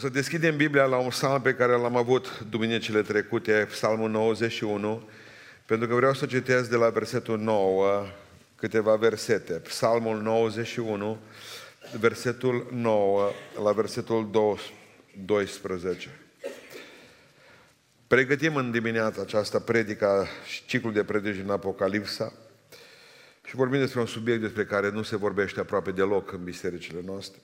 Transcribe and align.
să 0.00 0.08
deschidem 0.08 0.56
Biblia 0.56 0.84
la 0.84 0.96
un 0.96 1.08
psalm 1.08 1.42
pe 1.42 1.54
care 1.54 1.72
l-am 1.72 1.96
avut 1.96 2.44
duminicile 2.50 3.02
trecute, 3.02 3.66
psalmul 3.70 4.10
91, 4.10 5.08
pentru 5.66 5.88
că 5.88 5.94
vreau 5.94 6.14
să 6.14 6.26
citesc 6.26 6.70
de 6.70 6.76
la 6.76 6.88
versetul 6.88 7.38
9 7.38 8.06
câteva 8.56 8.96
versete. 8.96 9.52
Psalmul 9.52 10.20
91, 10.20 11.18
versetul 11.98 12.66
9 12.72 13.30
la 13.62 13.72
versetul 13.72 14.30
12. 15.24 16.08
Pregătim 18.06 18.56
în 18.56 18.70
dimineața 18.70 19.22
aceasta 19.22 19.58
predica 19.58 20.26
și 20.46 20.66
ciclul 20.66 20.92
de 20.92 21.04
predici 21.04 21.42
în 21.44 21.50
Apocalipsa 21.50 22.32
și 23.44 23.56
vorbim 23.56 23.78
despre 23.78 24.00
un 24.00 24.06
subiect 24.06 24.40
despre 24.40 24.64
care 24.64 24.90
nu 24.90 25.02
se 25.02 25.16
vorbește 25.16 25.60
aproape 25.60 25.90
deloc 25.90 26.32
în 26.32 26.44
bisericile 26.44 27.00
noastre, 27.04 27.40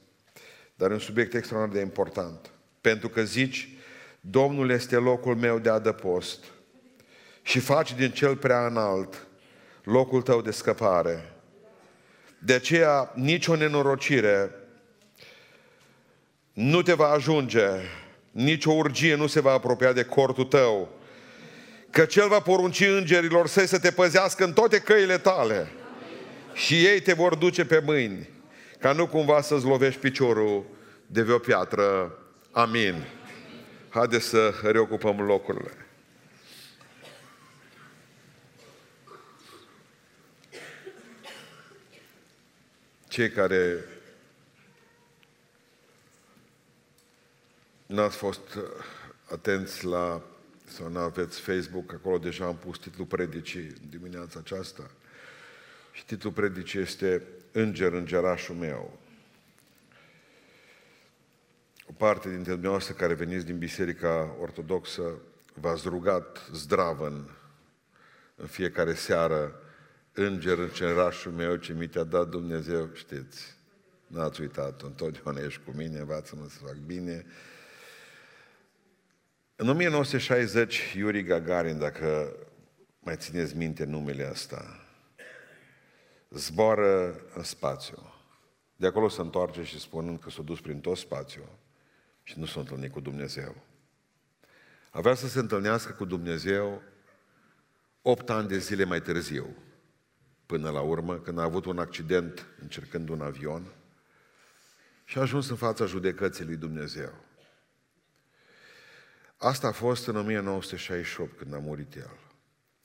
dar 0.77 0.90
e 0.90 0.93
un 0.93 0.98
subiect 0.98 1.34
extraordinar 1.34 1.77
de 1.77 1.84
important. 1.84 2.50
Pentru 2.80 3.08
că 3.08 3.22
zici, 3.22 3.68
Domnul 4.20 4.71
este 4.71 4.96
locul 4.96 5.36
meu 5.36 5.58
de 5.58 5.68
adăpost 5.68 6.44
și 7.43 7.58
faci 7.58 7.94
din 7.94 8.11
cel 8.11 8.36
prea 8.36 8.67
înalt 8.67 9.26
locul 9.82 10.22
tău 10.22 10.43
de 10.43 10.50
scăpare. 10.50 11.32
De 12.39 12.53
aceea, 12.53 13.12
nicio 13.14 13.57
nenorocire 13.57 14.50
nu 16.53 16.82
te 16.82 16.93
va 16.93 17.08
ajunge, 17.08 17.68
nicio 18.31 18.70
urgie 18.70 19.14
nu 19.14 19.26
se 19.26 19.40
va 19.40 19.53
apropia 19.53 19.93
de 19.93 20.04
cortul 20.04 20.45
tău, 20.45 20.89
că 21.90 22.04
Cel 22.04 22.29
va 22.29 22.40
porunci 22.40 22.81
îngerilor 22.81 23.46
săi 23.46 23.67
să 23.67 23.79
te 23.79 23.90
păzească 23.90 24.45
în 24.45 24.53
toate 24.53 24.79
căile 24.79 25.18
tale 25.18 25.68
și 26.54 26.86
ei 26.86 27.00
te 27.00 27.12
vor 27.12 27.34
duce 27.34 27.64
pe 27.64 27.82
mâini, 27.84 28.29
ca 28.86 28.93
nu 28.93 29.07
cumva 29.07 29.40
să-ți 29.40 29.64
lovești 29.64 30.00
piciorul 30.00 30.64
de 31.07 31.22
vreo 31.22 31.39
piatră. 31.39 32.19
Amin. 32.50 33.05
Haideți 33.89 34.25
să 34.25 34.55
reocupăm 34.62 35.20
locurile. 35.20 35.86
Cei 43.09 43.31
care 43.31 43.84
n-ați 47.87 48.17
fost 48.17 48.55
uh, 48.55 48.62
atenți 49.31 49.84
la 49.84 50.23
sau 50.64 50.89
nu 50.89 50.98
aveți 50.98 51.41
Facebook, 51.41 51.92
acolo 51.92 52.19
deja 52.19 52.45
am 52.45 52.57
pus 52.57 52.79
titlul 52.79 53.07
predicii 53.07 53.73
dimineața 53.91 54.39
aceasta. 54.42 54.91
Și 55.97 56.05
titlul 56.05 56.33
predicii 56.33 56.80
este 56.80 57.22
Înger, 57.52 57.92
îngerașul 57.92 58.55
meu. 58.55 58.98
O 61.89 61.92
parte 61.92 62.28
dintre 62.28 62.52
dumneavoastră 62.52 62.94
care 62.94 63.14
veniți 63.14 63.44
din 63.44 63.58
Biserica 63.58 64.36
Ortodoxă 64.41 65.19
v-ați 65.55 65.89
rugat 65.89 66.48
zdravăn 66.52 67.30
în 68.34 68.47
fiecare 68.47 68.94
seară 68.94 69.61
Înger, 70.12 70.58
îngerașul 70.58 71.33
meu 71.33 71.56
ce 71.56 71.72
mi 71.72 71.89
te-a 71.89 72.05
dat 72.05 72.28
Dumnezeu, 72.28 72.91
știți, 72.92 73.56
n-ați 74.06 74.41
uitat 74.41 74.83
întotdeauna 74.83 75.41
ești 75.41 75.61
cu 75.64 75.70
mine, 75.77 75.98
învață-mă 75.98 76.47
să 76.48 76.58
fac 76.64 76.77
bine. 76.77 77.27
În 79.56 79.69
1960, 79.69 80.94
Yuri 80.97 81.22
Gagarin, 81.22 81.78
dacă 81.78 82.36
mai 82.98 83.17
țineți 83.17 83.56
minte 83.56 83.84
numele 83.84 84.28
ăsta, 84.30 84.86
zboară 86.37 87.20
în 87.34 87.42
spațiu. 87.42 88.12
De 88.77 88.87
acolo 88.87 89.09
se 89.09 89.20
întoarce 89.20 89.62
și 89.62 89.81
spunând 89.81 90.20
că 90.20 90.31
s-a 90.31 90.42
dus 90.42 90.61
prin 90.61 90.81
tot 90.81 90.97
spațiu 90.97 91.59
și 92.23 92.39
nu 92.39 92.47
s-a 92.47 92.61
întâlnit 92.61 92.92
cu 92.92 93.01
Dumnezeu. 93.01 93.56
Avea 94.91 95.14
să 95.14 95.29
se 95.29 95.39
întâlnească 95.39 95.92
cu 95.92 96.05
Dumnezeu 96.05 96.83
opt 98.03 98.31
ani 98.31 98.48
de 98.48 98.59
zile 98.59 98.84
mai 98.84 99.03
târziu, 99.03 99.57
până 100.47 100.70
la 100.70 100.80
urmă, 100.80 101.19
când 101.19 101.39
a 101.39 101.42
avut 101.42 101.64
un 101.64 101.79
accident 101.79 102.47
încercând 102.61 103.08
un 103.08 103.20
avion 103.20 103.73
și 105.05 105.18
a 105.18 105.20
ajuns 105.20 105.48
în 105.48 105.57
fața 105.57 105.86
judecății 105.86 106.45
lui 106.45 106.57
Dumnezeu. 106.57 107.13
Asta 109.36 109.68
a 109.68 109.73
fost 109.73 110.07
în 110.07 110.17
1968, 110.17 111.36
când 111.36 111.55
a 111.55 111.58
murit 111.58 111.95
el. 111.95 112.18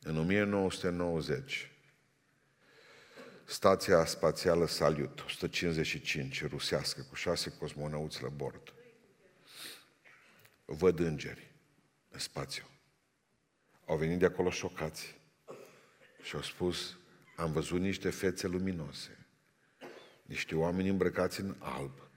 În 0.02 0.18
1990, 0.18 1.71
Stația 3.52 4.06
spațială 4.06 4.68
Salyut, 4.68 5.20
155, 5.20 6.46
rusească, 6.48 7.02
cu 7.10 7.16
șase 7.16 7.50
cosmonauți 7.60 8.22
la 8.24 8.30
bord. 8.30 8.74
Văd 10.66 11.00
îngeri 11.00 11.56
în 12.10 12.20
spațiu. 12.20 12.64
Au 13.86 13.98
venit 13.98 14.20
de 14.20 14.26
acolo 14.26 14.50
șocați 14.50 15.20
și 16.22 16.36
au 16.36 16.42
spus, 16.42 16.98
am 17.36 17.52
văzut 17.52 17.80
niște 17.80 18.10
fețe 18.10 18.48
luminoase, 18.48 19.26
niște 20.26 20.56
oameni 20.56 20.90
îmbrăcați 20.90 21.40
în 21.40 21.56
alb, 21.60 22.10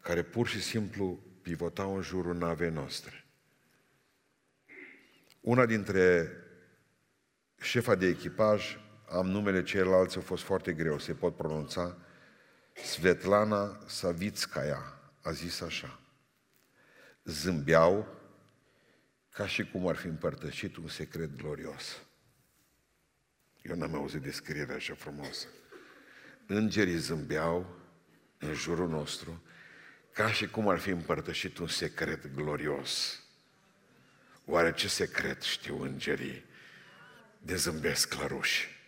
care 0.00 0.22
pur 0.22 0.48
și 0.48 0.62
simplu 0.62 1.22
pivotau 1.42 1.96
în 1.96 2.02
jurul 2.02 2.36
navei 2.36 2.70
noastre. 2.70 3.24
Una 5.40 5.66
dintre 5.66 6.32
șefa 7.60 7.94
de 7.94 8.06
echipaj 8.06 8.78
am 9.10 9.26
numele 9.26 9.62
ceilalți, 9.62 10.16
au 10.16 10.22
fost 10.22 10.42
foarte 10.42 10.72
greu, 10.72 10.98
se 10.98 11.14
pot 11.14 11.36
pronunța. 11.36 11.96
Svetlana 12.72 13.78
Savitskaya 13.86 15.00
a 15.22 15.30
zis 15.30 15.60
așa. 15.60 16.00
Zâmbeau 17.24 18.18
ca 19.30 19.46
și 19.46 19.70
cum 19.70 19.86
ar 19.88 19.96
fi 19.96 20.06
împărtășit 20.06 20.76
un 20.76 20.88
secret 20.88 21.36
glorios. 21.36 22.02
Eu 23.62 23.76
n-am 23.76 23.94
auzit 23.94 24.22
descrierea 24.22 24.74
așa 24.74 24.94
frumoasă. 24.94 25.46
Îngerii 26.46 26.96
zâmbeau 26.96 27.76
în 28.38 28.54
jurul 28.54 28.88
nostru 28.88 29.42
ca 30.12 30.32
și 30.32 30.48
cum 30.48 30.68
ar 30.68 30.78
fi 30.78 30.90
împărtășit 30.90 31.58
un 31.58 31.68
secret 31.68 32.34
glorios. 32.34 33.22
Oare 34.44 34.72
ce 34.72 34.88
secret 34.88 35.42
știu 35.42 35.82
îngerii 35.82 36.44
de 37.38 37.56
zâmbesc 37.56 38.08
claruși? 38.08 38.68
în 38.68 38.79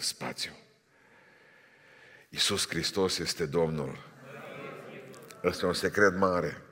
spațiu. 0.00 0.52
Iisus 2.28 2.68
Hristos 2.68 3.18
este 3.18 3.46
Domnul. 3.46 4.14
Ăsta 5.44 5.64
e 5.64 5.68
un 5.68 5.74
secret 5.74 6.16
mare. 6.16 6.62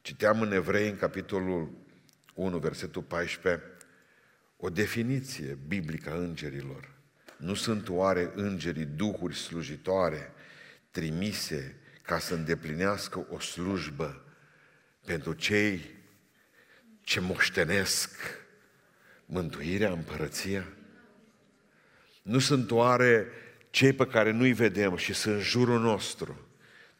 Citeam 0.00 0.40
în 0.40 0.52
Evrei, 0.52 0.88
în 0.88 0.96
capitolul 0.96 1.70
1, 2.34 2.58
versetul 2.58 3.02
14, 3.02 3.62
o 4.56 4.70
definiție 4.70 5.58
biblică 5.66 6.10
a 6.10 6.14
îngerilor. 6.14 6.96
Nu 7.36 7.54
sunt 7.54 7.88
oare 7.88 8.30
îngerii 8.34 8.84
duhuri 8.84 9.36
slujitoare 9.36 10.32
trimise 10.90 11.76
ca 12.02 12.18
să 12.18 12.34
îndeplinească 12.34 13.26
o 13.30 13.38
slujbă 13.38 14.24
pentru 15.04 15.32
cei 15.32 15.96
ce 17.00 17.20
moștenesc 17.20 18.10
mântuirea, 19.26 19.90
împărăția? 19.90 20.66
Nu 22.28 22.38
sunt 22.38 22.70
oare 22.70 23.26
cei 23.70 23.92
pe 23.92 24.06
care 24.06 24.30
nu-i 24.30 24.52
vedem 24.52 24.96
și 24.96 25.12
sunt 25.12 25.34
în 25.34 25.40
jurul 25.40 25.80
nostru, 25.80 26.48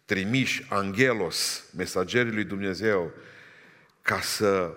trimiși, 0.05 0.67
angelos, 0.69 1.65
mesagerii 1.77 2.33
lui 2.33 2.45
Dumnezeu, 2.45 3.13
ca 4.03 4.21
să 4.21 4.77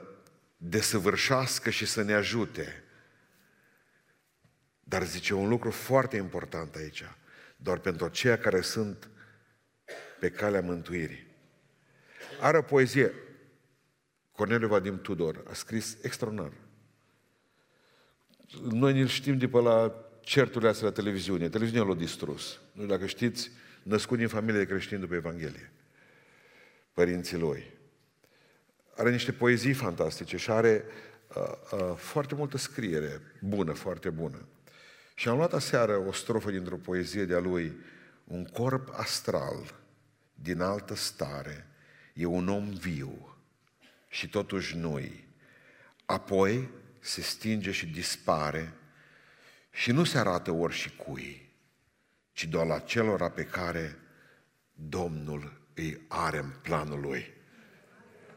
desăvârșească 0.57 1.69
și 1.69 1.85
să 1.85 2.01
ne 2.01 2.13
ajute. 2.13 2.83
Dar 4.79 5.03
zice 5.03 5.33
un 5.33 5.49
lucru 5.49 5.71
foarte 5.71 6.17
important 6.17 6.75
aici, 6.75 7.03
doar 7.55 7.77
pentru 7.77 8.05
aceia 8.05 8.37
care 8.37 8.61
sunt 8.61 9.09
pe 10.19 10.29
calea 10.29 10.61
mântuirii. 10.61 11.27
Are 12.41 12.57
o 12.57 12.61
poezie. 12.61 13.13
Corneliu 14.31 14.67
Vadim 14.67 15.01
Tudor 15.01 15.43
a 15.49 15.53
scris 15.53 15.97
extraordinar. 16.01 16.51
Noi 18.61 18.93
ne 18.93 19.05
știm 19.05 19.37
de 19.37 19.47
pe 19.47 19.57
la 19.57 20.05
certurile 20.21 20.69
astea 20.69 20.87
la 20.87 20.93
televiziune. 20.93 21.49
Televiziunea 21.49 21.87
l-a 21.87 21.95
distrus. 21.95 22.59
Nu 22.71 22.85
dacă 22.85 23.05
știți, 23.05 23.51
născut 23.83 24.17
din 24.17 24.27
familie 24.27 24.59
de 24.59 24.65
creștini 24.65 24.99
după 24.99 25.15
Evanghelie. 25.15 25.71
Părinții 26.93 27.37
lui. 27.37 27.63
Are 28.95 29.11
niște 29.11 29.31
poezii 29.31 29.73
fantastice 29.73 30.37
și 30.37 30.51
are 30.51 30.83
uh, 31.35 31.43
uh, 31.71 31.95
foarte 31.95 32.35
multă 32.35 32.57
scriere 32.57 33.21
bună, 33.41 33.71
foarte 33.71 34.09
bună. 34.09 34.45
Și 35.15 35.27
am 35.27 35.37
luat 35.37 35.53
aseară 35.53 35.97
o 36.07 36.11
strofă 36.11 36.51
dintr-o 36.51 36.75
poezie 36.75 37.25
de-a 37.25 37.39
lui, 37.39 37.77
un 38.23 38.45
corp 38.45 38.89
astral 38.91 39.79
din 40.33 40.61
altă 40.61 40.95
stare, 40.95 41.67
e 42.13 42.25
un 42.25 42.47
om 42.47 42.69
viu 42.69 43.37
și 44.09 44.29
totuși 44.29 44.77
noi. 44.77 45.27
Apoi 46.05 46.69
se 46.99 47.21
stinge 47.21 47.71
și 47.71 47.85
dispare 47.85 48.73
și 49.71 49.91
nu 49.91 50.03
se 50.03 50.17
arată 50.17 50.51
ori 50.51 50.73
și 50.73 50.95
cui, 50.95 51.49
ci 52.31 52.45
doar 52.45 52.65
la 52.65 52.79
celora 52.79 53.29
pe 53.29 53.43
care 53.43 53.97
Domnul 54.73 55.61
îi 55.73 56.01
are 56.07 56.37
în 56.37 56.51
planul 56.61 56.99
lui. 56.99 57.33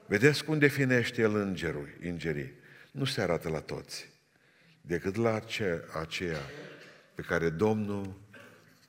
Vedeți 0.07 0.45
cum 0.45 0.59
definește 0.59 1.21
el 1.21 1.35
îngerul, 1.35 1.89
îngerii? 2.01 2.53
Nu 2.91 3.05
se 3.05 3.21
arată 3.21 3.49
la 3.49 3.61
toți, 3.61 4.09
decât 4.81 5.17
la 5.17 5.35
ace, 5.35 5.85
aceea 6.01 6.41
pe 7.15 7.23
care 7.23 7.51
Domnul 7.51 8.21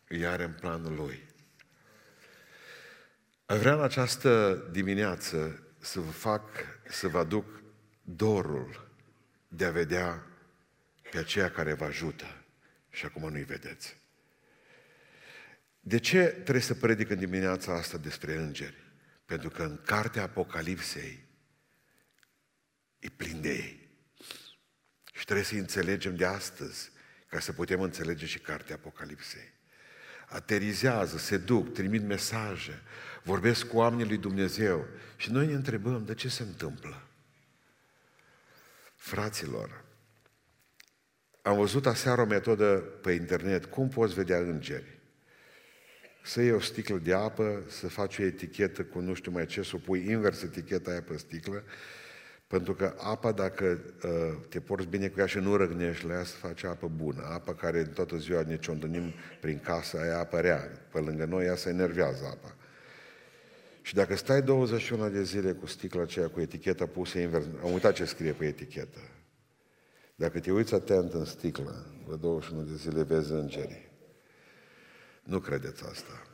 îi 0.07 0.25
are 0.25 0.43
în 0.43 0.53
planul 0.59 0.95
lui. 0.95 1.23
Aș 3.45 3.57
vrea 3.57 3.73
în 3.73 3.81
această 3.81 4.63
dimineață 4.71 5.63
să 5.79 5.99
vă 5.99 6.11
fac, 6.11 6.49
să 6.89 7.07
vă 7.07 7.17
aduc 7.17 7.45
dorul 8.01 8.87
de 9.47 9.65
a 9.65 9.71
vedea 9.71 10.25
pe 11.11 11.17
aceea 11.17 11.51
care 11.51 11.73
vă 11.73 11.85
ajută 11.85 12.43
și 12.89 13.05
acum 13.05 13.29
nu-i 13.29 13.43
vedeți. 13.43 13.97
De 15.79 15.99
ce 15.99 16.23
trebuie 16.23 16.63
să 16.63 16.73
predic 16.73 17.09
în 17.09 17.17
dimineața 17.17 17.73
asta 17.73 17.97
despre 17.97 18.35
îngeri? 18.35 18.83
Pentru 19.25 19.49
că 19.49 19.63
în 19.63 19.79
cartea 19.85 20.23
Apocalipsei 20.23 21.25
e 22.99 23.09
plin 23.09 23.41
de 23.41 23.49
ei. 23.49 23.89
Și 25.13 25.25
trebuie 25.25 25.45
să 25.45 25.55
înțelegem 25.55 26.15
de 26.15 26.25
astăzi 26.25 26.91
ca 27.27 27.39
să 27.39 27.53
putem 27.53 27.81
înțelege 27.81 28.25
și 28.25 28.39
cartea 28.39 28.75
Apocalipsei. 28.75 29.53
Aterizează, 30.27 31.17
se 31.17 31.37
duc, 31.37 31.73
trimit 31.73 32.01
mesaje, 32.01 32.81
vorbesc 33.23 33.67
cu 33.67 33.77
oamenii 33.77 34.05
lui 34.05 34.17
Dumnezeu 34.17 34.87
și 35.15 35.31
noi 35.31 35.47
ne 35.47 35.53
întrebăm 35.53 36.05
de 36.05 36.13
ce 36.13 36.29
se 36.29 36.43
întâmplă. 36.43 37.07
Fraților, 38.95 39.84
am 41.45 41.55
văzut 41.55 41.85
aseară 41.85 42.21
o 42.21 42.25
metodă 42.25 42.83
pe 43.01 43.11
internet, 43.11 43.65
cum 43.65 43.87
poți 43.87 44.13
vedea 44.13 44.37
îngeri. 44.37 44.99
Să 46.23 46.41
iei 46.41 46.51
o 46.51 46.59
sticlă 46.59 46.97
de 46.97 47.13
apă, 47.13 47.63
să 47.67 47.87
faci 47.87 48.17
o 48.17 48.23
etichetă 48.23 48.83
cu 48.83 48.99
nu 48.99 49.13
știu 49.13 49.31
mai 49.31 49.45
ce, 49.45 49.61
să 49.61 49.71
o 49.75 49.77
pui 49.77 50.09
invers 50.09 50.41
eticheta 50.41 50.91
aia 50.91 51.01
pe 51.01 51.17
sticlă, 51.17 51.63
pentru 52.47 52.73
că 52.73 52.93
apa, 52.97 53.31
dacă 53.31 53.79
uh, 54.03 54.37
te 54.49 54.59
porți 54.59 54.87
bine 54.87 55.07
cu 55.07 55.19
ea 55.19 55.25
și 55.25 55.37
nu 55.37 55.55
răgnești 55.55 56.05
la 56.05 56.13
ea, 56.13 56.23
să 56.23 56.35
face 56.35 56.67
apă 56.67 56.91
bună. 56.95 57.27
Apa 57.31 57.53
care 57.53 57.79
în 57.79 57.89
toată 57.89 58.17
ziua 58.17 58.41
ne 58.41 58.57
ciondănim 58.57 59.13
prin 59.41 59.59
casă, 59.59 59.99
aia 59.99 60.19
apă 60.19 60.39
rea. 60.39 60.71
Pe 60.91 60.99
lângă 60.99 61.25
noi 61.25 61.45
ea 61.45 61.55
se 61.55 61.69
enervează 61.69 62.25
apa. 62.25 62.55
Și 63.81 63.93
dacă 63.93 64.15
stai 64.15 64.41
21 64.41 65.09
de 65.09 65.23
zile 65.23 65.51
cu 65.51 65.65
sticla 65.65 66.01
aceea, 66.01 66.27
cu 66.27 66.39
eticheta 66.39 66.85
pusă 66.85 67.19
invers, 67.19 67.45
am 67.63 67.73
uitat 67.73 67.93
ce 67.93 68.05
scrie 68.05 68.31
pe 68.31 68.45
etichetă. 68.45 68.99
Dacă 70.15 70.39
te 70.39 70.51
uiți 70.51 70.73
atent 70.73 71.13
în 71.13 71.25
sticlă, 71.25 71.85
la 72.09 72.15
21 72.15 72.63
de 72.63 72.75
zile 72.75 73.03
vezi 73.03 73.31
îngerii. 73.31 73.89
Nu 75.23 75.39
credeți 75.39 75.83
asta. 75.83 76.27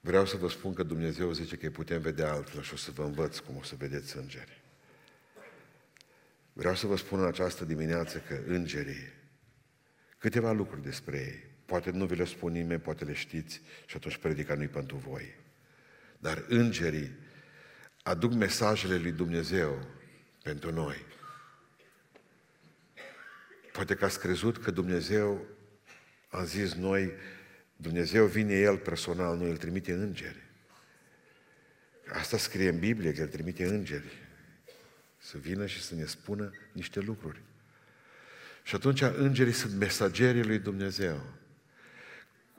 Vreau 0.00 0.26
să 0.26 0.36
vă 0.36 0.48
spun 0.48 0.74
că 0.74 0.82
Dumnezeu 0.82 1.32
zice 1.32 1.56
că 1.56 1.64
îi 1.64 1.72
putem 1.72 2.00
vedea 2.00 2.32
altfel 2.32 2.62
și 2.62 2.72
o 2.72 2.76
să 2.76 2.90
vă 2.90 3.02
învăț 3.02 3.38
cum 3.38 3.56
o 3.56 3.62
să 3.62 3.74
vedeți 3.78 4.16
îngeri. 4.16 4.62
Vreau 6.52 6.74
să 6.74 6.86
vă 6.86 6.96
spun 6.96 7.20
în 7.20 7.26
această 7.26 7.64
dimineață 7.64 8.18
că 8.18 8.40
îngerii, 8.46 9.12
câteva 10.18 10.52
lucruri 10.52 10.82
despre 10.82 11.16
ei, 11.16 11.50
poate 11.64 11.90
nu 11.90 12.06
vi 12.06 12.16
le 12.16 12.24
spun 12.24 12.52
nimeni, 12.52 12.80
poate 12.80 13.04
le 13.04 13.12
știți 13.12 13.60
și 13.86 13.96
atunci 13.96 14.16
predica 14.16 14.54
nu-i 14.54 14.68
pentru 14.68 14.96
voi. 14.96 15.34
Dar 16.18 16.44
îngerii 16.48 17.10
aduc 18.02 18.32
mesajele 18.32 18.96
lui 18.96 19.12
Dumnezeu 19.12 19.86
pentru 20.42 20.72
noi. 20.72 20.96
Poate 23.74 23.94
că 23.94 24.04
ați 24.04 24.18
crezut 24.18 24.58
că 24.58 24.70
Dumnezeu 24.70 25.46
a 26.28 26.44
zis 26.44 26.74
noi, 26.74 27.12
Dumnezeu 27.76 28.26
vine 28.26 28.54
El 28.54 28.76
personal, 28.76 29.36
nu 29.36 29.46
El 29.46 29.56
trimite 29.56 29.92
îngeri. 29.92 30.42
Asta 32.12 32.36
scrie 32.36 32.68
în 32.68 32.78
Biblie, 32.78 33.12
că 33.12 33.20
El 33.20 33.28
trimite 33.28 33.64
îngeri 33.64 34.12
să 35.18 35.38
vină 35.38 35.66
și 35.66 35.82
să 35.82 35.94
ne 35.94 36.04
spună 36.04 36.50
niște 36.72 37.00
lucruri. 37.00 37.42
Și 38.62 38.74
atunci 38.74 39.00
îngerii 39.00 39.52
sunt 39.52 39.72
mesagerii 39.72 40.44
lui 40.44 40.58
Dumnezeu. 40.58 41.20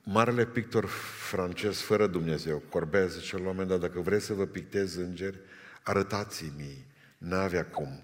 Marele 0.04 0.46
pictor 0.46 0.86
francez 1.30 1.78
fără 1.80 2.08
Dumnezeu, 2.08 2.60
Corbez, 2.60 3.20
zice 3.20 3.36
la 3.36 3.42
un 3.42 3.48
moment 3.48 3.68
dat, 3.68 3.80
dacă 3.80 4.00
vreți 4.00 4.26
să 4.26 4.34
vă 4.34 4.46
pictez 4.46 4.96
îngeri, 4.96 5.40
arătați-mi, 5.84 6.86
n-avea 7.18 7.66
cum 7.66 8.04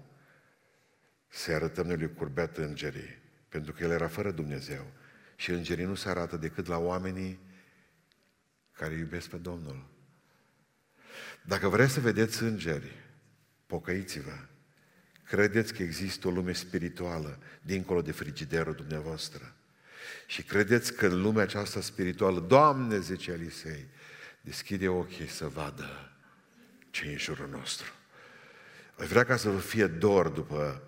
să 1.32 1.52
arătăm 1.52 1.86
noi 1.86 1.96
lui 1.96 2.14
Curbet 2.14 2.56
îngerii, 2.56 3.18
pentru 3.48 3.72
că 3.72 3.82
el 3.82 3.90
era 3.90 4.08
fără 4.08 4.30
Dumnezeu. 4.30 4.92
Și 5.36 5.50
îngerii 5.50 5.84
nu 5.84 5.94
se 5.94 6.08
arată 6.08 6.36
decât 6.36 6.66
la 6.66 6.78
oamenii 6.78 7.40
care 8.72 8.94
iubesc 8.94 9.28
pe 9.28 9.36
Domnul. 9.36 9.90
Dacă 11.42 11.68
vreți 11.68 11.92
să 11.92 12.00
vedeți 12.00 12.42
îngeri, 12.42 12.92
pocăiți-vă. 13.66 14.38
Credeți 15.24 15.74
că 15.74 15.82
există 15.82 16.28
o 16.28 16.30
lume 16.30 16.52
spirituală 16.52 17.38
dincolo 17.62 18.02
de 18.02 18.12
frigiderul 18.12 18.74
dumneavoastră. 18.74 19.54
Și 20.26 20.42
credeți 20.42 20.94
că 20.94 21.06
în 21.06 21.20
lumea 21.20 21.42
aceasta 21.42 21.80
spirituală, 21.80 22.40
Doamne, 22.40 22.98
zice 22.98 23.30
Elisei, 23.30 23.86
deschide 24.40 24.88
ochii 24.88 25.28
să 25.28 25.46
vadă 25.46 26.12
ce 26.90 27.06
e 27.06 27.10
în 27.10 27.18
jurul 27.18 27.48
nostru. 27.48 27.92
Aș 28.98 29.08
vrea 29.08 29.24
ca 29.24 29.36
să 29.36 29.50
vă 29.50 29.58
fie 29.58 29.86
dor 29.86 30.28
după 30.28 30.82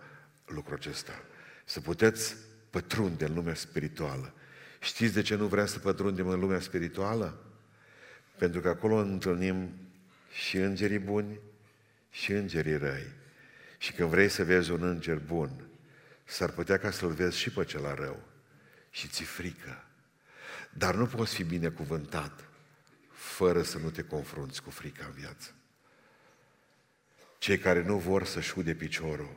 lucrul 0.55 0.77
acesta. 0.77 1.23
Să 1.65 1.81
puteți 1.81 2.37
pătrunde 2.71 3.25
în 3.25 3.35
lumea 3.35 3.55
spirituală. 3.55 4.35
Știți 4.81 5.15
de 5.15 5.23
ce 5.23 5.35
nu 5.35 5.47
vrem 5.47 5.67
să 5.67 5.79
pătrundem 5.79 6.29
în 6.29 6.41
lumea 6.41 6.61
spirituală? 6.61 7.45
Pentru 8.39 8.61
că 8.61 8.69
acolo 8.69 8.95
întâlnim 8.97 9.71
și 10.31 10.57
îngerii 10.57 10.99
buni 10.99 11.39
și 12.11 12.33
îngerii 12.33 12.77
răi. 12.77 13.13
Și 13.79 13.93
când 13.93 14.09
vrei 14.09 14.29
să 14.29 14.45
vezi 14.45 14.71
un 14.71 14.83
înger 14.83 15.19
bun, 15.19 15.69
s-ar 16.25 16.51
putea 16.51 16.79
ca 16.79 16.91
să-l 16.91 17.11
vezi 17.11 17.39
și 17.39 17.51
pe 17.51 17.65
cel 17.65 17.95
rău. 17.95 18.23
Și 18.91 19.09
ți 19.09 19.23
frică. 19.23 19.85
Dar 20.71 20.95
nu 20.95 21.07
poți 21.07 21.35
fi 21.35 21.45
binecuvântat 21.45 22.49
fără 23.13 23.63
să 23.63 23.79
nu 23.79 23.91
te 23.91 24.03
confrunți 24.03 24.63
cu 24.63 24.71
frica 24.71 25.05
în 25.05 25.13
viață. 25.13 25.55
Cei 27.39 27.59
care 27.59 27.83
nu 27.83 27.99
vor 27.99 28.25
să-și 28.25 28.59
ude 28.59 28.75
piciorul 28.75 29.37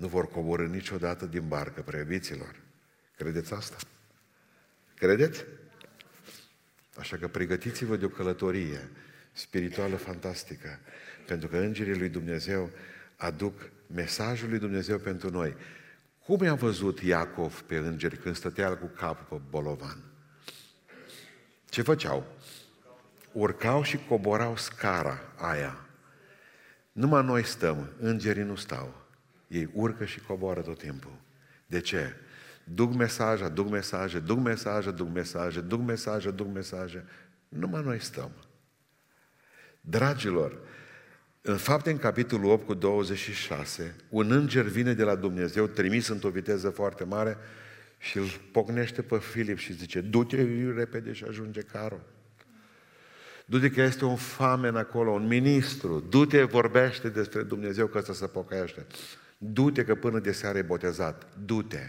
nu 0.00 0.06
vor 0.06 0.28
coborâ 0.28 0.66
niciodată 0.66 1.26
din 1.26 1.48
barcă, 1.48 1.82
preiubiților. 1.82 2.54
Credeți 3.16 3.52
asta? 3.52 3.76
Credeți? 4.94 5.44
Așa 6.96 7.16
că 7.16 7.28
pregătiți-vă 7.28 7.96
de 7.96 8.04
o 8.04 8.08
călătorie 8.08 8.88
spirituală 9.32 9.96
fantastică, 9.96 10.78
pentru 11.26 11.48
că 11.48 11.56
îngerii 11.56 11.98
lui 11.98 12.08
Dumnezeu 12.08 12.70
aduc 13.16 13.70
mesajul 13.86 14.48
lui 14.48 14.58
Dumnezeu 14.58 14.98
pentru 14.98 15.30
noi. 15.30 15.56
Cum 16.24 16.42
i-a 16.42 16.54
văzut 16.54 17.00
Iacov 17.00 17.60
pe 17.60 17.76
îngeri 17.76 18.16
când 18.16 18.36
stătea 18.36 18.76
cu 18.76 18.86
capul 18.86 19.38
pe 19.38 19.44
bolovan? 19.50 19.98
Ce 21.68 21.82
făceau? 21.82 22.36
Urcau 23.32 23.82
și 23.82 24.04
coborau 24.08 24.56
scara 24.56 25.32
aia. 25.36 25.86
Numai 26.92 27.24
noi 27.24 27.44
stăm, 27.44 27.90
îngerii 27.98 28.42
nu 28.42 28.54
stau. 28.54 28.99
Ei 29.50 29.70
urcă 29.72 30.04
și 30.04 30.20
coboară 30.20 30.60
tot 30.60 30.78
timpul. 30.78 31.12
De 31.66 31.80
ce? 31.80 32.14
Duc 32.64 32.94
mesaje, 32.94 33.48
duc 33.48 33.70
mesaje, 33.70 34.18
duc 34.18 34.38
mesaje, 34.38 34.90
duc 34.90 35.08
mesaje, 35.14 35.60
duc 35.60 35.80
mesaje, 35.80 36.30
duc 36.30 36.52
mesaje. 36.52 37.04
Numai 37.48 37.82
noi 37.82 38.00
stăm. 38.00 38.30
Dragilor, 39.80 40.58
în 41.42 41.56
fapte, 41.56 41.90
în 41.90 41.98
capitolul 41.98 42.50
8 42.50 42.66
cu 42.66 42.74
26, 42.74 43.96
un 44.08 44.30
înger 44.30 44.64
vine 44.64 44.92
de 44.92 45.02
la 45.02 45.14
Dumnezeu, 45.14 45.66
trimis 45.66 46.08
într-o 46.08 46.30
viteză 46.30 46.70
foarte 46.70 47.04
mare 47.04 47.36
și 47.98 48.18
îl 48.18 48.26
pocnește 48.52 49.02
pe 49.02 49.18
Filip 49.18 49.58
și 49.58 49.72
zice, 49.72 50.00
du-te 50.00 50.72
repede 50.76 51.12
și 51.12 51.24
ajunge 51.24 51.60
carul. 51.60 52.00
Du-te 53.44 53.70
că 53.70 53.82
este 53.82 54.04
un 54.04 54.16
famen 54.16 54.76
acolo, 54.76 55.10
un 55.10 55.26
ministru. 55.26 56.00
Du-te, 56.08 56.42
vorbește 56.42 57.08
despre 57.08 57.42
Dumnezeu 57.42 57.86
că 57.86 58.00
să 58.00 58.12
se 58.12 58.26
pocăiește. 58.26 58.86
Du-te 59.42 59.84
că 59.84 59.94
până 59.94 60.18
de 60.18 60.32
seară 60.32 60.58
e 60.58 60.62
botezat. 60.62 61.26
Du-te. 61.44 61.88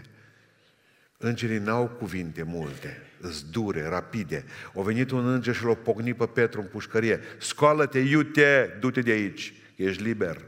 Îngerii 1.16 1.58
n-au 1.58 1.88
cuvinte 1.88 2.42
multe, 2.42 3.02
îs 3.20 3.44
dure, 3.50 3.88
rapide. 3.88 4.44
O 4.72 4.82
venit 4.82 5.10
un 5.10 5.26
înger 5.26 5.54
și 5.54 5.64
l-a 5.64 5.74
pocnit 5.74 6.16
pe 6.16 6.26
Petru 6.26 6.60
în 6.60 6.66
pușcărie. 6.66 7.20
Scoală-te, 7.38 7.98
iute, 7.98 8.76
du-te 8.80 9.00
de 9.00 9.10
aici, 9.10 9.54
ești 9.76 10.02
liber. 10.02 10.44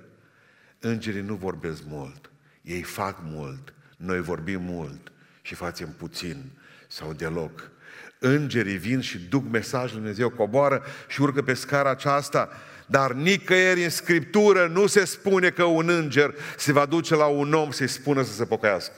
Îngerii 0.79 1.21
nu 1.21 1.35
vorbesc 1.35 1.83
mult, 1.87 2.31
ei 2.63 2.83
fac 2.83 3.19
mult, 3.23 3.75
noi 3.97 4.21
vorbim 4.21 4.63
mult 4.63 5.13
și 5.43 5.55
facem 5.55 5.95
puțin 5.99 6.51
sau 6.89 7.13
deloc. 7.13 7.71
Îngerii 8.19 8.77
vin 8.77 9.01
și 9.01 9.19
duc 9.19 9.51
mesajul 9.51 9.89
Lui 9.89 9.97
Dumnezeu, 9.97 10.31
coboară 10.31 10.83
și 11.09 11.23
urcă 11.23 11.43
pe 11.43 11.55
scara 11.55 11.91
aceasta 11.91 12.49
dar 12.87 13.13
nicăieri 13.13 13.85
în 13.85 13.91
Scriptură 13.91 14.67
nu 14.67 14.87
se 14.87 15.05
spune 15.05 15.51
că 15.51 15.65
un 15.65 15.89
înger 15.89 16.35
se 16.57 16.73
va 16.73 16.87
duce 16.87 17.15
la 17.15 17.27
un 17.27 17.53
om 17.53 17.71
să-i 17.71 17.89
spună 17.89 18.23
să 18.23 18.33
se 18.33 18.47
pocăiască. 18.47 18.95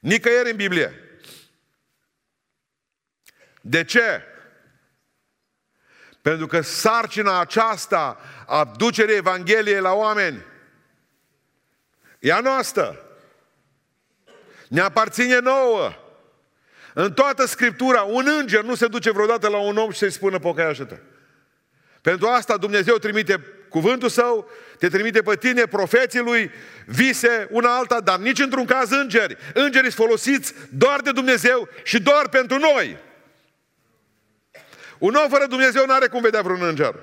Nicăieri 0.00 0.50
în 0.50 0.56
Biblie. 0.56 1.18
De 3.60 3.84
ce? 3.84 4.22
Pentru 6.22 6.46
că 6.46 6.60
sarcina 6.60 7.40
aceasta 7.40 8.20
a 8.46 8.64
ducerii 8.64 9.16
Evangheliei 9.16 9.80
la 9.80 9.92
oameni 9.92 10.44
e 12.18 12.32
a 12.32 12.40
noastră. 12.40 12.98
Ne 14.68 14.80
aparține 14.80 15.38
nouă. 15.38 16.03
În 16.94 17.12
toată 17.12 17.46
Scriptura, 17.46 18.02
un 18.02 18.26
înger 18.38 18.62
nu 18.62 18.74
se 18.74 18.86
duce 18.86 19.10
vreodată 19.10 19.48
la 19.48 19.58
un 19.58 19.76
om 19.76 19.90
și 19.90 19.98
să-i 19.98 20.10
spună 20.10 20.38
pocăiaște-te. 20.38 20.96
Pentru 22.00 22.26
asta 22.26 22.56
Dumnezeu 22.56 22.96
trimite 22.96 23.40
cuvântul 23.68 24.08
său, 24.08 24.50
te 24.78 24.88
trimite 24.88 25.22
pe 25.22 25.36
tine, 25.36 25.66
profeții 25.66 26.20
lui, 26.20 26.50
vise, 26.86 27.48
una 27.50 27.76
alta, 27.76 28.00
dar 28.00 28.18
nici 28.18 28.38
într-un 28.38 28.64
caz 28.64 28.90
îngeri. 28.90 29.36
Îngerii 29.54 29.92
sunt 29.92 30.06
folosiți 30.06 30.54
doar 30.70 31.00
de 31.00 31.12
Dumnezeu 31.12 31.68
și 31.82 32.00
doar 32.00 32.28
pentru 32.28 32.58
noi. 32.58 32.98
Un 34.98 35.14
om 35.14 35.28
fără 35.28 35.46
Dumnezeu 35.46 35.86
nu 35.86 35.92
are 35.92 36.06
cum 36.06 36.20
vedea 36.20 36.42
vreun 36.42 36.62
înger. 36.62 36.94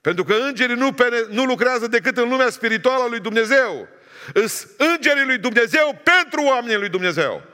Pentru 0.00 0.24
că 0.24 0.34
îngerii 0.34 0.76
nu, 0.76 0.94
nu 1.28 1.44
lucrează 1.44 1.86
decât 1.86 2.16
în 2.16 2.28
lumea 2.28 2.50
spirituală 2.50 3.02
a 3.02 3.08
lui 3.08 3.20
Dumnezeu. 3.20 3.88
Îs 4.34 4.66
îngerii 4.76 5.24
lui 5.24 5.38
Dumnezeu 5.38 6.00
pentru 6.02 6.42
oamenii 6.42 6.76
lui 6.76 6.88
Dumnezeu. 6.88 7.49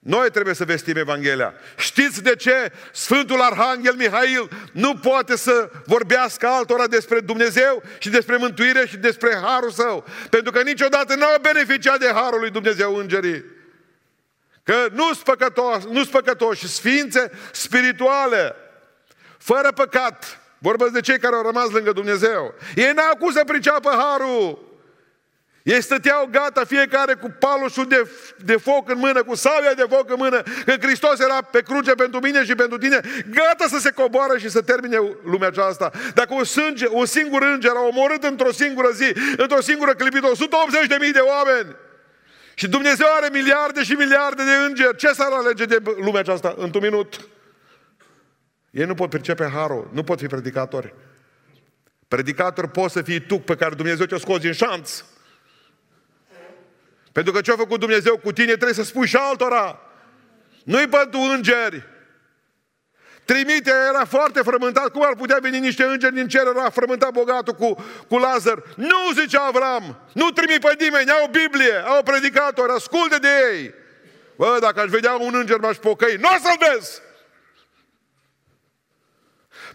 Noi 0.00 0.30
trebuie 0.30 0.54
să 0.54 0.64
vestim 0.64 0.96
Evanghelia. 0.96 1.54
Știți 1.76 2.22
de 2.22 2.36
ce 2.36 2.72
Sfântul 2.92 3.40
Arhanghel 3.40 3.94
Mihail 3.94 4.48
nu 4.72 4.94
poate 4.94 5.36
să 5.36 5.70
vorbească 5.86 6.46
altora 6.46 6.86
despre 6.86 7.20
Dumnezeu 7.20 7.82
și 7.98 8.08
despre 8.08 8.36
mântuire 8.36 8.86
și 8.86 8.96
despre 8.96 9.40
Harul 9.42 9.70
Său? 9.70 10.04
Pentru 10.30 10.52
că 10.52 10.62
niciodată 10.62 11.14
n-au 11.14 11.36
beneficiat 11.40 11.98
de 11.98 12.10
Harul 12.14 12.40
lui 12.40 12.50
Dumnezeu 12.50 12.96
îngerii. 12.96 13.44
Că 14.62 14.86
nu 14.92 15.04
sunt 15.04 15.18
păcătoși, 15.18 15.86
nu 15.86 15.98
sunt 15.98 16.10
păcătoși, 16.10 16.68
sfințe 16.68 17.30
spirituale, 17.52 18.54
fără 19.38 19.72
păcat. 19.72 20.40
Vorbesc 20.58 20.92
de 20.92 21.00
cei 21.00 21.18
care 21.18 21.34
au 21.34 21.42
rămas 21.42 21.70
lângă 21.70 21.92
Dumnezeu. 21.92 22.54
Ei 22.74 22.92
n-au 22.92 23.16
cum 23.16 23.32
să 23.32 23.44
priceapă 23.44 23.90
Harul. 23.90 24.69
Ei 25.70 25.82
stăteau 25.82 26.28
gata 26.30 26.64
fiecare 26.64 27.14
cu 27.14 27.30
paloșul 27.38 27.86
de, 27.86 28.10
de 28.36 28.56
foc 28.56 28.90
în 28.90 28.98
mână, 28.98 29.22
cu 29.22 29.34
sabia 29.34 29.74
de 29.74 29.84
foc 29.88 30.10
în 30.10 30.16
mână, 30.18 30.42
că 30.64 30.74
Hristos 30.80 31.20
era 31.20 31.42
pe 31.42 31.62
cruce 31.62 31.92
pentru 31.92 32.20
mine 32.20 32.44
și 32.44 32.54
pentru 32.54 32.78
tine, 32.78 33.00
gata 33.30 33.66
să 33.68 33.78
se 33.78 33.90
coboară 33.90 34.38
și 34.38 34.48
să 34.48 34.60
termine 34.62 34.96
lumea 35.24 35.48
aceasta. 35.48 35.90
Dacă 36.14 36.34
un, 36.34 36.44
sânge, 36.44 36.86
un 36.90 37.06
singur 37.06 37.42
înger 37.42 37.70
a 37.76 37.86
omorât 37.86 38.22
într-o 38.22 38.52
singură 38.52 38.90
zi, 38.90 39.12
într-o 39.36 39.60
singură 39.60 39.94
clipită, 39.94 40.26
180.000 40.26 41.10
de 41.12 41.18
oameni, 41.18 41.76
și 42.54 42.68
Dumnezeu 42.68 43.06
are 43.16 43.28
miliarde 43.32 43.82
și 43.82 43.92
miliarde 43.92 44.44
de 44.44 44.64
îngeri, 44.66 44.96
ce 44.96 45.12
s-ar 45.12 45.32
alege 45.32 45.64
de 45.64 45.82
lumea 46.00 46.20
aceasta 46.20 46.54
într-un 46.56 46.82
minut? 46.82 47.28
Ei 48.70 48.84
nu 48.84 48.94
pot 48.94 49.10
pricepe 49.10 49.50
harul, 49.52 49.90
nu 49.92 50.02
pot 50.02 50.18
fi 50.18 50.26
predicatori. 50.26 50.94
Predicator 52.08 52.66
poți 52.68 52.92
să 52.92 53.02
fii 53.02 53.20
tu 53.20 53.38
pe 53.38 53.54
care 53.54 53.74
Dumnezeu 53.74 54.06
te-a 54.06 54.18
scos 54.18 54.38
din 54.38 54.52
șanț. 54.52 55.02
Pentru 57.12 57.32
că 57.32 57.40
ce 57.40 57.52
a 57.52 57.56
făcut 57.56 57.80
Dumnezeu 57.80 58.16
cu 58.18 58.32
tine 58.32 58.52
trebuie 58.52 58.74
să 58.74 58.82
spui 58.82 59.06
și 59.06 59.16
altora. 59.16 59.80
Nu-i 60.64 60.88
pentru 60.88 61.18
îngeri. 61.18 61.88
Trimite, 63.24 63.72
era 63.88 64.04
foarte 64.04 64.40
frământat. 64.42 64.88
Cum 64.88 65.04
ar 65.04 65.14
putea 65.14 65.38
veni 65.40 65.58
niște 65.58 65.84
îngeri 65.84 66.14
din 66.14 66.28
cer? 66.28 66.46
Era 66.46 66.70
frământat 66.70 67.12
bogatul 67.12 67.54
cu, 67.54 67.84
cu 68.08 68.18
Lazar. 68.18 68.62
Nu, 68.76 69.12
zicea 69.20 69.42
Avram, 69.42 70.00
nu 70.12 70.30
trimit 70.30 70.60
pe 70.60 70.76
nimeni, 70.78 71.10
au 71.10 71.28
Biblie, 71.30 71.74
au 71.86 72.02
predicatori, 72.02 72.72
asculte 72.72 73.16
de 73.18 73.28
ei. 73.52 73.74
Bă, 74.36 74.56
dacă 74.60 74.80
aș 74.80 74.88
vedea 74.88 75.12
un 75.12 75.34
înger, 75.34 75.58
m-aș 75.58 75.76
pocăi. 75.76 76.16
Nu 76.16 76.28
o 76.28 76.38
să-l 76.42 76.72
vezi! 76.72 77.00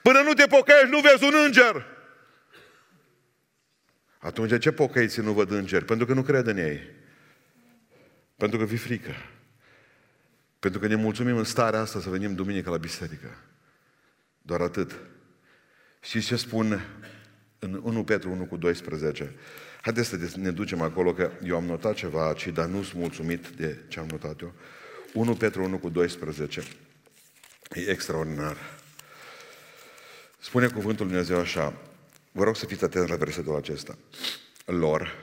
Până 0.01 0.21
nu 0.21 0.33
te 0.33 0.45
pocăiești, 0.45 0.89
nu 0.89 0.99
vezi 0.99 1.23
un 1.23 1.33
înger. 1.45 1.85
Atunci 4.19 4.49
de 4.49 4.57
ce 4.57 4.71
pocăiții 4.71 5.21
nu 5.21 5.31
văd 5.31 5.51
îngeri? 5.51 5.85
Pentru 5.85 6.05
că 6.05 6.13
nu 6.13 6.21
cred 6.21 6.47
în 6.47 6.57
ei. 6.57 6.95
Pentru 8.35 8.57
că 8.57 8.65
vi 8.65 8.77
frică. 8.77 9.11
Pentru 10.59 10.79
că 10.79 10.87
ne 10.87 10.95
mulțumim 10.95 11.37
în 11.37 11.43
starea 11.43 11.79
asta 11.79 11.99
să 11.99 12.09
venim 12.09 12.35
duminică 12.35 12.69
la 12.69 12.77
biserică. 12.77 13.37
Doar 14.41 14.61
atât. 14.61 14.95
Și 16.01 16.21
ce 16.21 16.35
spun 16.35 16.81
în 17.59 17.79
1 17.83 18.03
Petru 18.03 18.31
1 18.31 18.45
cu 18.45 18.57
12? 18.57 19.35
Haideți 19.81 20.07
să 20.07 20.17
ne 20.35 20.51
ducem 20.51 20.81
acolo, 20.81 21.13
că 21.13 21.31
eu 21.43 21.55
am 21.55 21.65
notat 21.65 21.95
ceva 21.95 22.27
aici, 22.27 22.47
dar 22.47 22.65
nu 22.65 22.83
sunt 22.83 22.99
mulțumit 22.99 23.47
de 23.47 23.83
ce 23.87 23.99
am 23.99 24.07
notat 24.07 24.41
eu. 24.41 24.53
1 25.13 25.35
Petru 25.35 25.63
1 25.63 25.77
cu 25.77 25.89
12. 25.89 26.63
E 27.73 27.89
extraordinar. 27.89 28.57
Spune 30.39 30.67
cuvântul 30.67 31.07
Dumnezeu 31.07 31.39
așa. 31.39 31.73
Vă 32.31 32.43
rog 32.43 32.55
să 32.55 32.65
fiți 32.65 32.83
atenți 32.83 33.09
la 33.09 33.15
versetul 33.15 33.55
acesta. 33.55 33.97
Lor 34.65 35.15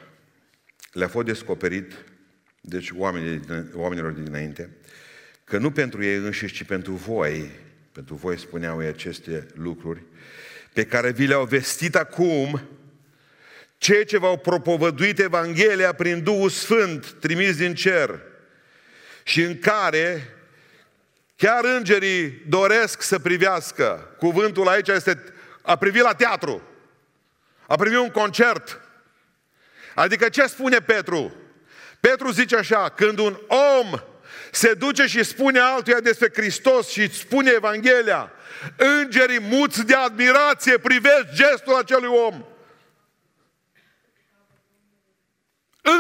le-a 0.92 1.09
fost 1.09 1.26
descoperit 1.26 2.04
deci 2.64 2.90
oamenii, 2.97 3.40
oamenilor 3.75 4.11
dinainte, 4.11 4.71
că 5.45 5.59
nu 5.59 5.71
pentru 5.71 6.02
ei 6.04 6.16
înșiși, 6.16 6.54
ci 6.54 6.64
pentru 6.64 6.92
voi, 6.92 7.50
pentru 7.92 8.14
voi 8.14 8.38
spuneau 8.38 8.83
ei 8.83 8.88
aceste 8.88 9.47
lucruri, 9.54 10.02
pe 10.73 10.85
care 10.85 11.11
vi 11.11 11.26
le-au 11.26 11.45
vestit 11.45 11.97
acum, 11.97 12.62
cei 13.78 14.04
ce 14.04 14.19
v-au 14.19 14.38
propovăduit 14.38 15.19
Evanghelia 15.19 15.92
prin 15.92 16.23
Duhul 16.23 16.49
Sfânt 16.49 17.12
trimis 17.12 17.57
din 17.57 17.75
cer 17.75 18.21
și 19.23 19.42
în 19.42 19.59
care 19.59 20.28
chiar 21.37 21.64
îngerii 21.64 22.42
doresc 22.49 23.02
să 23.02 23.19
privească. 23.19 24.14
Cuvântul 24.19 24.69
aici 24.69 24.88
este 24.88 25.23
a 25.62 25.76
privi 25.76 26.00
la 26.00 26.14
teatru, 26.14 26.62
a 27.66 27.76
privi 27.76 27.97
un 27.97 28.11
concert. 28.11 28.81
Adică 29.95 30.28
ce 30.28 30.47
spune 30.47 30.78
Petru? 30.78 31.42
Petru 32.11 32.31
zice 32.31 32.57
așa, 32.57 32.89
când 32.89 33.19
un 33.19 33.39
om 33.81 34.01
se 34.51 34.75
duce 34.75 35.07
și 35.07 35.23
spune 35.23 35.59
altuia 35.59 36.01
despre 36.01 36.31
Hristos 36.35 36.89
și 36.89 37.03
îți 37.03 37.17
spune 37.17 37.51
Evanghelia, 37.51 38.33
îngerii 38.77 39.41
muți 39.41 39.87
de 39.87 39.95
admirație 39.95 40.79
privesc 40.79 41.33
gestul 41.33 41.75
acelui 41.75 42.09
om. 42.27 42.45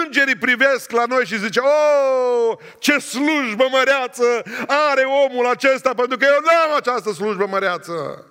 Îngerii 0.04 0.36
privesc 0.36 0.90
la 0.90 1.04
noi 1.04 1.24
și 1.24 1.38
zice, 1.38 1.60
oh, 1.60 2.58
ce 2.78 2.98
slujbă 2.98 3.68
măreață 3.70 4.42
are 4.66 5.02
omul 5.02 5.46
acesta, 5.46 5.94
pentru 5.94 6.16
că 6.16 6.24
eu 6.24 6.40
nu 6.40 6.70
am 6.70 6.76
această 6.76 7.12
slujbă 7.12 7.46
măreață. 7.46 8.26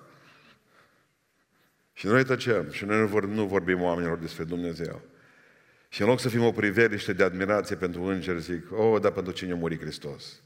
Și 1.94 2.06
noi 2.06 2.24
tăcem 2.24 2.72
și 2.72 2.86
noi 2.86 3.10
nu 3.28 3.46
vorbim 3.46 3.82
oamenilor 3.82 4.18
despre 4.18 4.44
Dumnezeu. 4.44 5.11
Și 5.92 6.02
în 6.02 6.08
loc 6.08 6.20
să 6.20 6.30
fim 6.30 6.44
o 6.44 6.52
priveliște 6.52 7.14
de 7.14 7.24
admirație 7.24 7.76
pentru 7.76 8.04
îngeri, 8.04 8.42
zic, 8.42 8.72
o, 8.72 8.84
oh, 8.84 9.02
dar 9.02 9.12
pentru 9.12 9.34
cine 9.34 9.52
a 9.52 9.56
murit 9.56 9.80
Hristos? 9.80 10.42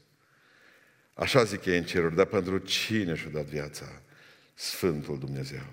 Așa 1.14 1.44
zic 1.44 1.64
ei 1.64 1.78
în 1.78 1.84
ceruri, 1.84 2.14
dar 2.14 2.24
pentru 2.24 2.58
cine 2.58 3.14
și-a 3.14 3.30
dat 3.30 3.44
viața? 3.44 4.02
Sfântul 4.54 5.18
Dumnezeu. 5.18 5.66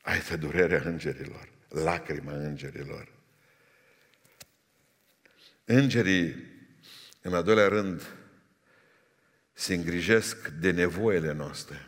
Aici 0.00 0.34
durerea 0.38 0.82
îngerilor, 0.84 1.48
lacrima 1.68 2.32
îngerilor. 2.32 3.08
Îngerii, 5.64 6.34
în 7.20 7.34
al 7.34 7.42
doilea 7.42 7.68
rând, 7.68 8.02
se 9.52 9.74
îngrijesc 9.74 10.48
de 10.48 10.70
nevoile 10.70 11.32
noastre. 11.32 11.86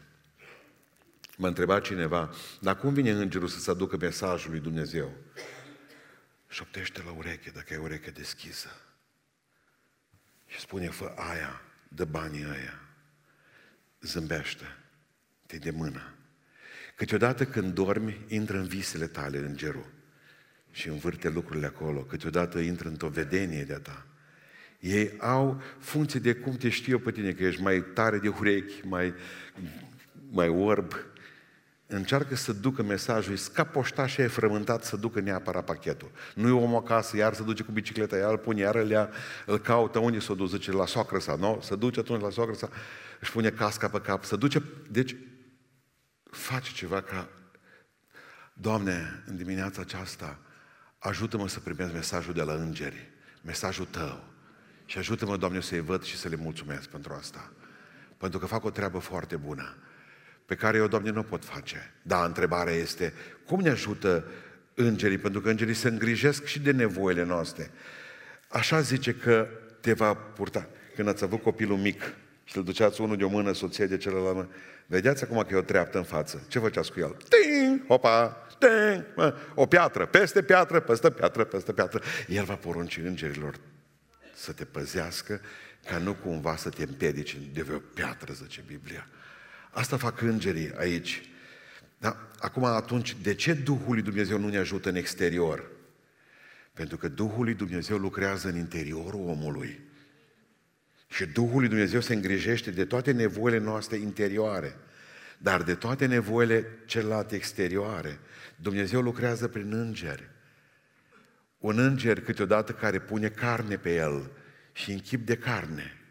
M-a 1.36 1.48
întrebat 1.48 1.82
cineva, 1.82 2.34
dar 2.60 2.76
cum 2.76 2.94
vine 2.94 3.10
îngerul 3.10 3.48
să-ți 3.48 3.70
aducă 3.70 3.96
mesajul 3.96 4.50
lui 4.50 4.60
Dumnezeu? 4.60 5.12
Șoptește 6.54 7.02
la 7.02 7.10
ureche 7.10 7.50
dacă 7.50 7.72
ai 7.72 7.80
ureche 7.80 8.10
deschisă. 8.10 8.68
Și 10.46 10.60
spune, 10.60 10.88
fă 10.88 11.12
aia, 11.16 11.60
dă 11.88 12.04
banii 12.04 12.44
aia. 12.44 12.80
Zâmbește, 14.00 14.76
te 15.46 15.56
de 15.56 15.70
mână. 15.70 16.14
Câteodată 16.96 17.46
când 17.46 17.74
dormi, 17.74 18.24
intră 18.28 18.56
în 18.56 18.66
visele 18.66 19.06
tale 19.06 19.38
îngerul 19.38 19.86
și 20.70 20.88
învârte 20.88 21.28
lucrurile 21.28 21.66
acolo. 21.66 22.00
Câteodată 22.00 22.58
intră 22.58 22.88
într-o 22.88 23.08
vedenie 23.08 23.64
de-a 23.64 23.78
ta. 23.78 24.06
Ei 24.80 25.18
au 25.18 25.62
funcție 25.78 26.20
de 26.20 26.34
cum 26.34 26.56
te 26.56 26.68
știu 26.68 26.92
eu 26.92 26.98
pe 26.98 27.12
tine, 27.12 27.32
că 27.32 27.44
ești 27.44 27.62
mai 27.62 27.80
tare 27.80 28.18
de 28.18 28.28
urechi, 28.28 28.86
mai, 28.86 29.14
mai 30.30 30.48
orb, 30.48 30.92
încearcă 31.86 32.36
să 32.36 32.52
ducă 32.52 32.82
mesajul, 32.82 33.36
ca 33.52 33.64
poștaș 33.64 34.16
e 34.16 34.26
frământat 34.26 34.84
să 34.84 34.96
ducă 34.96 35.20
neapărat 35.20 35.64
pachetul. 35.64 36.10
Nu 36.34 36.48
e 36.48 36.50
om 36.50 36.74
acasă, 36.74 37.16
iar 37.16 37.34
să 37.34 37.42
duce 37.42 37.62
cu 37.62 37.72
bicicleta, 37.72 38.16
iar 38.16 38.30
îl 38.30 38.38
pune, 38.38 38.60
iar 38.60 38.74
îl, 38.74 38.90
ia, 38.90 39.10
îl 39.46 39.58
caută, 39.58 39.98
unde 39.98 40.18
să 40.18 40.32
o 40.32 40.34
duce, 40.34 40.56
zice, 40.56 40.72
la 40.72 40.86
soacră 40.86 41.18
sa, 41.18 41.34
nu? 41.34 41.58
Să 41.62 41.76
duce 41.76 42.00
atunci 42.00 42.22
la 42.22 42.30
soacră 42.30 42.54
sa, 42.54 42.68
își 43.20 43.32
pune 43.32 43.50
casca 43.50 43.88
pe 43.88 44.00
cap, 44.00 44.24
să 44.24 44.36
duce, 44.36 44.62
deci 44.90 45.16
face 46.30 46.72
ceva 46.72 47.00
ca, 47.00 47.28
Doamne, 48.52 49.22
în 49.26 49.36
dimineața 49.36 49.80
aceasta, 49.80 50.38
ajută-mă 50.98 51.48
să 51.48 51.60
primesc 51.60 51.92
mesajul 51.92 52.34
de 52.34 52.42
la 52.42 52.52
îngeri, 52.52 53.10
mesajul 53.42 53.84
Tău. 53.84 54.24
Și 54.86 54.98
ajută-mă, 54.98 55.36
Doamne, 55.36 55.60
să-i 55.60 55.80
văd 55.80 56.02
și 56.02 56.16
să 56.16 56.28
le 56.28 56.36
mulțumesc 56.36 56.88
pentru 56.88 57.12
asta. 57.12 57.52
Pentru 58.16 58.38
că 58.38 58.46
fac 58.46 58.64
o 58.64 58.70
treabă 58.70 58.98
foarte 58.98 59.36
bună, 59.36 59.76
pe 60.46 60.54
care 60.54 60.76
eu, 60.76 60.86
Doamne, 60.86 61.10
nu 61.10 61.20
o 61.20 61.22
pot 61.22 61.44
face. 61.44 61.92
Da, 62.02 62.24
întrebarea 62.24 62.72
este, 62.72 63.12
cum 63.46 63.60
ne 63.60 63.70
ajută 63.70 64.24
îngerii? 64.74 65.18
Pentru 65.18 65.40
că 65.40 65.50
îngerii 65.50 65.74
se 65.74 65.88
îngrijesc 65.88 66.44
și 66.44 66.60
de 66.60 66.70
nevoile 66.70 67.24
noastre. 67.24 67.70
Așa 68.48 68.80
zice 68.80 69.14
că 69.14 69.48
te 69.80 69.92
va 69.92 70.14
purta. 70.14 70.68
Când 70.94 71.08
ați 71.08 71.24
avut 71.24 71.42
copilul 71.42 71.76
mic 71.76 72.02
și 72.44 72.56
îl 72.56 72.64
duceați 72.64 73.00
unul 73.00 73.16
de 73.16 73.24
o 73.24 73.28
mână, 73.28 73.52
soție 73.52 73.86
de 73.86 73.96
celălalt, 73.96 74.50
vedeați 74.86 75.24
acum 75.24 75.44
că 75.48 75.54
e 75.54 75.58
o 75.58 75.62
treaptă 75.62 75.98
în 75.98 76.04
față. 76.04 76.46
Ce 76.48 76.58
făceați 76.58 76.92
cu 76.92 77.00
el? 77.00 77.16
Ting! 77.28 77.86
Hopa! 77.86 78.46
Ting! 78.58 79.04
O 79.54 79.66
piatră, 79.66 80.06
peste 80.06 80.42
piatră, 80.42 80.80
peste 80.80 81.10
piatră, 81.10 81.44
peste 81.44 81.72
piatră. 81.72 82.02
El 82.28 82.44
va 82.44 82.54
porunci 82.54 82.96
îngerilor 82.96 83.54
să 84.34 84.52
te 84.52 84.64
păzească 84.64 85.40
ca 85.84 85.98
nu 85.98 86.14
cumva 86.14 86.56
să 86.56 86.68
te 86.68 86.82
împiedici 86.82 87.36
de 87.52 87.62
vreo 87.62 87.78
piatră, 87.78 88.32
zice 88.32 88.62
Biblia. 88.66 89.08
Asta 89.74 89.96
fac 89.96 90.20
îngerii 90.20 90.72
aici. 90.76 91.22
Da? 91.98 92.30
Acum, 92.38 92.64
atunci, 92.64 93.16
de 93.22 93.34
ce 93.34 93.52
Duhul 93.52 93.92
lui 93.92 94.02
Dumnezeu 94.02 94.38
nu 94.38 94.48
ne 94.48 94.56
ajută 94.56 94.88
în 94.88 94.94
exterior? 94.94 95.70
Pentru 96.72 96.96
că 96.96 97.08
Duhul 97.08 97.44
lui 97.44 97.54
Dumnezeu 97.54 97.96
lucrează 97.96 98.48
în 98.48 98.56
interiorul 98.56 99.28
omului. 99.28 99.80
Și 101.08 101.26
Duhul 101.26 101.58
lui 101.60 101.68
Dumnezeu 101.68 102.00
se 102.00 102.14
îngrijește 102.14 102.70
de 102.70 102.84
toate 102.84 103.12
nevoile 103.12 103.58
noastre 103.58 103.96
interioare, 103.96 104.76
dar 105.38 105.62
de 105.62 105.74
toate 105.74 106.06
nevoile 106.06 106.66
celelalte 106.84 107.34
exterioare. 107.34 108.18
Dumnezeu 108.56 109.00
lucrează 109.00 109.48
prin 109.48 109.72
îngeri. 109.72 110.30
Un 111.58 111.78
înger 111.78 112.20
câteodată 112.20 112.72
care 112.72 113.00
pune 113.00 113.28
carne 113.28 113.76
pe 113.76 113.94
el 113.94 114.30
și 114.72 114.90
în 114.90 114.98
chip 114.98 115.26
de 115.26 115.36
carne 115.36 116.03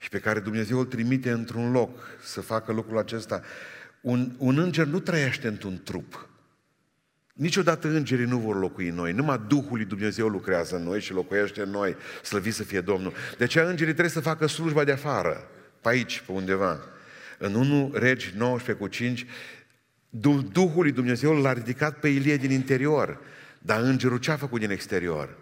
și 0.00 0.08
pe 0.08 0.18
care 0.18 0.40
Dumnezeu 0.40 0.78
îl 0.78 0.84
trimite 0.84 1.30
într-un 1.30 1.70
loc 1.70 1.98
să 2.22 2.40
facă 2.40 2.72
lucrul 2.72 2.98
acesta. 2.98 3.42
Un, 4.00 4.32
un 4.38 4.58
înger 4.58 4.86
nu 4.86 5.00
trăiește 5.00 5.48
într-un 5.48 5.80
trup. 5.84 6.28
Niciodată 7.32 7.88
îngerii 7.88 8.24
nu 8.24 8.38
vor 8.38 8.58
locui 8.58 8.88
în 8.88 8.94
noi, 8.94 9.12
numai 9.12 9.40
Duhul 9.48 9.76
lui 9.76 9.84
Dumnezeu 9.84 10.28
lucrează 10.28 10.76
în 10.76 10.82
noi 10.82 11.00
și 11.00 11.12
locuiește 11.12 11.62
în 11.62 11.70
noi, 11.70 11.96
slăvit 12.22 12.54
să 12.54 12.62
fie 12.62 12.80
Domnul. 12.80 13.12
De 13.38 13.44
aceea 13.44 13.64
îngerii 13.64 13.92
trebuie 13.92 14.14
să 14.14 14.20
facă 14.20 14.46
slujba 14.46 14.84
de 14.84 14.92
afară, 14.92 15.48
pe 15.80 15.88
aici, 15.88 16.22
pe 16.26 16.32
undeva. 16.32 16.80
În 17.38 17.54
1 17.54 17.90
Regi 17.94 18.32
19 18.36 18.84
cu 18.84 18.90
5, 18.90 19.26
Duhul 20.52 20.82
lui 20.82 20.92
Dumnezeu 20.92 21.40
l-a 21.40 21.52
ridicat 21.52 21.98
pe 21.98 22.08
Ilie 22.08 22.36
din 22.36 22.50
interior, 22.50 23.20
dar 23.58 23.80
îngerul 23.80 24.18
ce 24.18 24.30
a 24.30 24.36
făcut 24.36 24.60
din 24.60 24.70
exterior? 24.70 25.36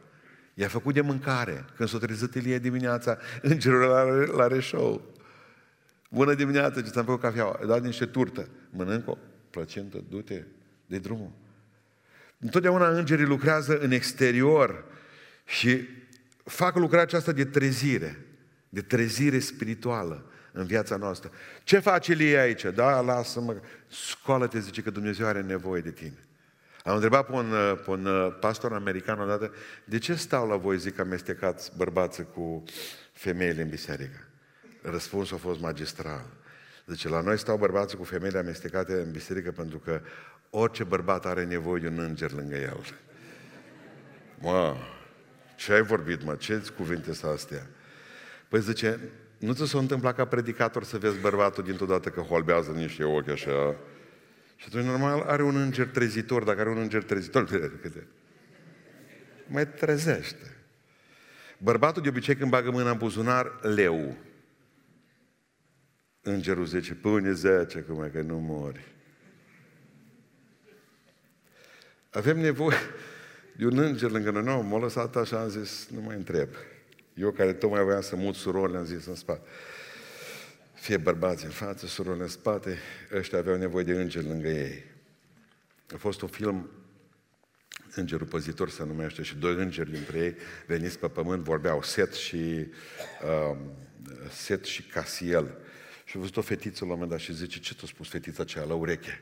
I-a 0.59 0.69
făcut 0.69 0.95
de 0.95 1.01
mâncare. 1.01 1.65
Când 1.77 1.89
s-a 1.89 1.99
trezit 1.99 2.35
Ilie 2.35 2.59
dimineața, 2.59 3.19
îngerul 3.43 3.81
la, 3.81 4.03
la 4.37 4.47
reșou. 4.47 5.15
Bună 6.11 6.35
dimineața, 6.35 6.83
ce 6.83 6.91
ți-am 6.91 7.05
făcut 7.05 7.21
cafea, 7.21 7.45
ai 7.45 7.67
dat 7.67 7.83
niște 7.83 8.07
turtă. 8.07 8.49
Mănânc 8.71 9.09
o 9.09 9.19
plăcentă, 9.51 10.05
du-te, 10.09 10.43
de 10.87 10.99
drumul. 10.99 11.31
Întotdeauna 12.39 12.89
îngerii 12.89 13.25
lucrează 13.25 13.79
în 13.79 13.91
exterior 13.91 14.85
și 15.45 15.89
fac 16.45 16.77
lucrarea 16.77 17.05
aceasta 17.05 17.33
de 17.33 17.45
trezire, 17.45 18.27
de 18.69 18.81
trezire 18.81 19.39
spirituală 19.39 20.31
în 20.53 20.65
viața 20.65 20.97
noastră. 20.97 21.31
Ce 21.65 21.79
face 21.79 22.13
Elie 22.13 22.39
aici? 22.39 22.65
Da, 22.75 23.01
lasă-mă, 23.01 23.61
scoală-te, 23.89 24.59
zice 24.59 24.83
că 24.83 24.91
Dumnezeu 24.91 25.27
are 25.27 25.41
nevoie 25.41 25.81
de 25.81 25.91
tine. 25.91 26.28
Am 26.85 26.95
întrebat 26.95 27.27
pe 27.27 27.33
un, 27.33 27.53
pe 27.85 27.91
un 27.91 28.33
pastor 28.41 28.73
american 28.73 29.21
odată, 29.21 29.53
de 29.85 29.99
ce 29.99 30.15
stau 30.15 30.49
la 30.49 30.57
voi, 30.57 30.79
zic, 30.79 30.99
amestecați 30.99 31.73
bărbații 31.77 32.27
cu 32.35 32.65
femeile 33.13 33.63
în 33.63 33.69
biserică? 33.69 34.25
Răspunsul 34.83 35.37
a 35.37 35.39
fost 35.39 35.61
magistral. 35.61 36.25
Zice, 36.87 37.09
la 37.09 37.21
noi 37.21 37.39
stau 37.39 37.57
bărbații 37.57 37.99
cu 37.99 38.05
femeile 38.05 38.39
amestecate 38.39 38.93
în 38.93 39.11
biserică 39.11 39.51
pentru 39.51 39.79
că 39.79 40.01
orice 40.51 40.85
bărbat 40.85 41.27
are 41.27 41.45
nevoie 41.45 41.81
de 41.81 41.89
un 41.89 41.99
înger 41.99 42.33
lângă 42.33 42.57
el. 42.57 42.85
Mă, 44.39 44.77
ce 45.57 45.73
ai 45.73 45.83
vorbit, 45.83 46.25
mă? 46.25 46.35
Ce 46.35 46.63
cuvinte 46.77 47.13
sunt 47.13 47.33
astea? 47.33 47.67
Păi 48.49 48.61
zice, 48.61 49.01
nu 49.39 49.53
ți 49.53 49.69
s-a 49.69 49.79
întâmplat 49.79 50.17
ca 50.17 50.25
predicator 50.25 50.85
să 50.85 50.99
vezi 50.99 51.19
bărbatul 51.19 51.65
dintr-o 51.65 51.87
dată 51.87 52.09
că 52.09 52.21
holbează 52.21 52.71
niște 52.71 53.05
ochi 53.05 53.29
așa? 53.29 53.77
Și 54.59 54.65
atunci, 54.69 54.85
normal, 54.85 55.21
are 55.21 55.43
un 55.43 55.57
înger 55.57 55.87
trezitor. 55.87 56.45
Dacă 56.45 56.61
are 56.61 56.69
un 56.69 56.79
înger 56.79 57.03
trezitor, 57.03 57.45
câte? 57.83 58.07
Mai 59.47 59.69
trezește. 59.69 60.57
Bărbatul 61.59 62.03
de 62.03 62.09
obicei 62.09 62.37
când 62.37 62.51
bagă 62.51 62.71
mâna 62.71 62.91
în 62.91 62.97
buzunar, 62.97 63.59
leu. 63.63 64.17
Îngerul 66.23 66.67
zice, 66.67 66.95
pune 66.95 67.33
zece, 67.33 67.81
cum 67.81 68.11
că 68.13 68.21
nu 68.21 68.39
mori. 68.39 68.85
Avem 72.11 72.39
nevoie 72.39 72.77
de 73.57 73.67
un 73.67 73.79
înger 73.79 74.11
lângă 74.11 74.31
noi. 74.31 74.43
Nu, 74.43 74.63
m-a 74.63 74.79
lăsat 74.79 75.17
așa, 75.17 75.41
am 75.41 75.49
zis, 75.49 75.89
nu 75.95 76.01
mai 76.01 76.17
întreb. 76.17 76.49
Eu 77.15 77.31
care 77.31 77.53
tocmai 77.53 77.83
voiam 77.83 78.01
să 78.01 78.17
mut 78.17 78.35
surorile, 78.35 78.79
am 78.79 78.85
zis 78.85 79.07
în 79.07 79.15
spate. 79.15 79.49
Fie 80.81 80.97
bărbați 80.97 81.45
în 81.45 81.51
față, 81.51 81.87
surorile 81.87 82.23
în 82.23 82.29
spate, 82.29 82.79
ăștia 83.15 83.39
aveau 83.39 83.57
nevoie 83.57 83.85
de 83.85 83.93
îngeri 83.93 84.27
lângă 84.27 84.49
ei. 84.49 84.85
A 85.95 85.97
fost 85.97 86.21
un 86.21 86.29
film, 86.29 86.71
Îngerul 87.95 88.27
Păzitor 88.27 88.71
se 88.71 88.85
numește, 88.85 89.23
și 89.23 89.37
doi 89.37 89.55
îngeri 89.55 89.91
dintre 89.91 90.19
ei 90.19 90.37
veniți 90.67 90.99
pe 90.99 91.09
pământ, 91.09 91.43
vorbeau 91.43 91.83
Set 91.83 92.13
și, 92.13 92.67
uh, 93.23 93.57
Set 94.31 94.65
și 94.65 94.83
Casiel. 94.83 95.59
Și 96.05 96.17
a 96.17 96.19
văzut 96.21 96.37
o 96.37 96.41
fetiță 96.41 96.85
la 96.85 96.85
un 96.85 96.91
moment 96.91 97.11
dat 97.11 97.21
și 97.21 97.35
zice, 97.35 97.59
ce 97.59 97.75
ți-a 97.75 97.87
spus 97.87 98.09
fetița 98.09 98.43
aceea 98.43 98.65
la 98.65 98.75
ureche? 98.75 99.21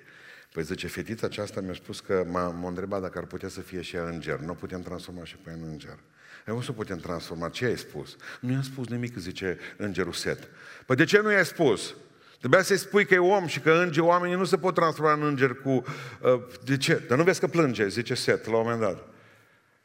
Păi 0.53 0.63
zice, 0.63 0.87
fetița 0.87 1.27
aceasta 1.27 1.61
mi-a 1.61 1.75
spus 1.75 2.01
că 2.01 2.25
m-a, 2.29 2.49
m-a 2.49 2.69
întrebat 2.69 3.01
dacă 3.01 3.19
ar 3.19 3.25
putea 3.25 3.49
să 3.49 3.61
fie 3.61 3.81
și 3.81 3.97
ea 3.97 4.09
înger. 4.09 4.39
Nu 4.39 4.55
putem 4.55 4.83
transforma 4.83 5.25
și 5.25 5.37
pe 5.37 5.51
ea 5.51 5.57
în 5.57 5.63
înger. 5.63 5.99
Eu 6.47 6.63
să 6.63 6.73
putem 6.73 6.99
transforma. 6.99 7.49
Ce 7.49 7.65
ai 7.65 7.79
spus? 7.79 8.17
Nu 8.41 8.53
i-am 8.53 8.63
spus 8.63 8.87
nimic, 8.87 9.17
zice 9.17 9.59
îngerul 9.77 10.13
Set. 10.13 10.49
Păi 10.87 10.97
de 10.97 11.05
ce 11.05 11.21
nu 11.21 11.31
i-ai 11.31 11.45
spus? 11.45 11.95
Trebuia 12.39 12.63
să-i 12.63 12.77
spui 12.77 13.07
că 13.07 13.15
e 13.15 13.19
om 13.19 13.47
și 13.47 13.61
că 13.61 13.73
înger, 13.73 14.03
oamenii 14.03 14.37
nu 14.37 14.45
se 14.45 14.59
pot 14.59 14.75
transforma 14.75 15.13
în 15.13 15.23
înger 15.23 15.55
cu... 15.55 15.71
Uh, 15.71 16.43
de 16.65 16.77
ce? 16.77 17.03
Dar 17.09 17.19
nu 17.19 17.25
vezi 17.25 17.41
că 17.41 17.47
plânge, 17.47 17.89
zice 17.89 18.15
Set 18.15 18.47
la 18.47 18.57
un 18.57 18.63
moment 18.63 18.81
dat. 18.81 19.09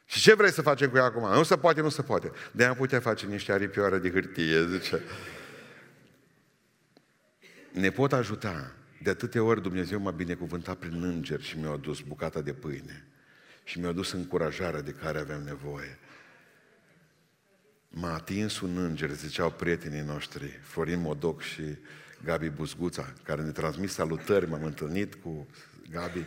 Și 0.06 0.20
ce 0.20 0.34
vrei 0.34 0.52
să 0.52 0.62
facem 0.62 0.90
cu 0.90 0.96
ea 0.96 1.04
acum? 1.04 1.34
Nu 1.34 1.42
se 1.42 1.56
poate, 1.56 1.80
nu 1.80 1.88
se 1.88 2.02
poate. 2.02 2.30
De 2.52 2.64
am 2.64 2.74
putea 2.74 3.00
face 3.00 3.26
niște 3.26 3.52
aripioare 3.52 3.98
de 3.98 4.10
hârtie, 4.10 4.66
zice. 4.66 5.02
Ne 7.70 7.90
pot 7.90 8.12
ajuta 8.12 8.72
de 9.02 9.10
atâtea 9.10 9.42
ori 9.42 9.62
Dumnezeu 9.62 10.00
m-a 10.00 10.10
binecuvântat 10.10 10.76
prin 10.76 11.02
înger 11.02 11.40
și 11.40 11.58
mi-a 11.58 11.70
adus 11.70 12.00
bucata 12.00 12.40
de 12.40 12.52
pâine 12.52 13.06
și 13.64 13.78
mi-a 13.78 13.88
adus 13.88 14.12
încurajarea 14.12 14.80
de 14.80 14.90
care 14.90 15.18
aveam 15.18 15.42
nevoie. 15.42 15.98
M-a 17.94 18.12
atins 18.12 18.60
un 18.60 18.76
înger, 18.76 19.10
ziceau 19.10 19.50
prietenii 19.50 20.00
noștri, 20.00 20.60
Florin 20.62 21.00
Modoc 21.00 21.42
și 21.42 21.76
Gabi 22.24 22.48
Buzguța, 22.48 23.12
care 23.22 23.42
ne 23.42 23.50
transmis 23.50 23.92
salutări, 23.92 24.48
m-am 24.48 24.64
întâlnit 24.64 25.14
cu 25.14 25.46
Gabi, 25.90 26.26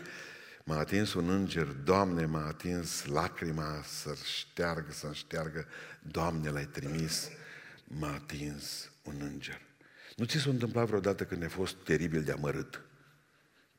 m-a 0.63 0.77
atins 0.77 1.13
un 1.13 1.29
înger, 1.29 1.65
Doamne, 1.65 2.25
m-a 2.25 2.45
atins 2.45 3.05
lacrima 3.05 3.81
să 3.83 4.15
șteargă, 4.23 4.91
să 4.91 5.09
șteargă, 5.13 5.65
Doamne, 6.01 6.49
l-ai 6.49 6.65
trimis, 6.65 7.29
m-a 7.83 8.13
atins 8.13 8.91
un 9.03 9.15
înger. 9.19 9.61
Nu 10.15 10.25
ți 10.25 10.37
s-a 10.37 10.49
întâmplat 10.49 10.87
vreodată 10.87 11.25
când 11.25 11.41
ai 11.41 11.49
fost 11.49 11.75
teribil 11.83 12.23
de 12.23 12.31
amărât? 12.31 12.81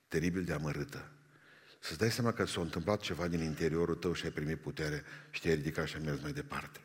Teribil 0.09 0.45
de 0.45 0.53
amărâtă. 0.53 1.11
Să-ți 1.79 1.99
dai 1.99 2.11
seama 2.11 2.33
că 2.33 2.45
s-a 2.45 2.61
întâmplat 2.61 3.01
ceva 3.01 3.29
din 3.29 3.41
interiorul 3.41 3.95
tău 3.95 4.13
și 4.13 4.25
ai 4.25 4.31
primit 4.31 4.61
putere 4.61 5.05
și 5.31 5.41
te-ai 5.41 5.55
ridicat 5.55 5.87
și 5.87 5.97
ai 5.97 6.03
mers 6.05 6.21
mai 6.23 6.33
departe. 6.33 6.81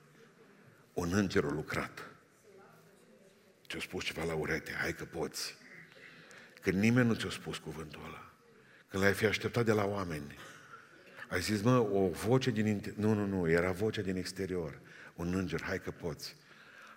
Un 0.93 1.13
înger 1.13 1.43
a 1.43 1.51
lucrat. 1.51 2.09
Ți-a 3.67 3.79
spus 3.79 4.03
ceva 4.03 4.23
la 4.23 4.33
urete, 4.33 4.73
hai 4.73 4.93
că 4.93 5.05
poți. 5.05 5.55
Când 6.61 6.77
nimeni 6.77 7.07
nu 7.07 7.13
ți-a 7.13 7.29
spus 7.29 7.57
cuvântul 7.57 8.01
ăla. 8.05 8.31
Când 8.87 9.03
l-ai 9.03 9.13
fi 9.13 9.25
așteptat 9.25 9.65
de 9.65 9.71
la 9.71 9.85
oameni. 9.85 10.35
Ai 11.29 11.41
zis, 11.41 11.61
mă, 11.61 11.77
o 11.77 12.09
voce 12.09 12.51
din 12.51 12.65
interior. 12.65 12.99
Nu, 12.99 13.13
nu, 13.13 13.25
nu, 13.25 13.49
era 13.49 13.71
vocea 13.71 14.01
din 14.01 14.15
exterior. 14.15 14.79
Un 15.15 15.35
înger, 15.35 15.61
hai 15.61 15.81
că 15.81 15.91
poți. 15.91 16.35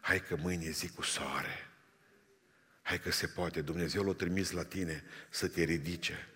Hai 0.00 0.20
că 0.20 0.36
mâine 0.36 0.64
e 0.64 0.70
zi 0.70 0.88
cu 0.88 1.02
soare. 1.02 1.70
Hai 2.82 3.00
că 3.00 3.10
se 3.10 3.26
poate. 3.26 3.60
Dumnezeu 3.60 4.04
l-a 4.04 4.12
trimis 4.12 4.50
la 4.50 4.64
tine 4.64 5.04
să 5.30 5.48
te 5.48 5.62
ridice. 5.62 6.28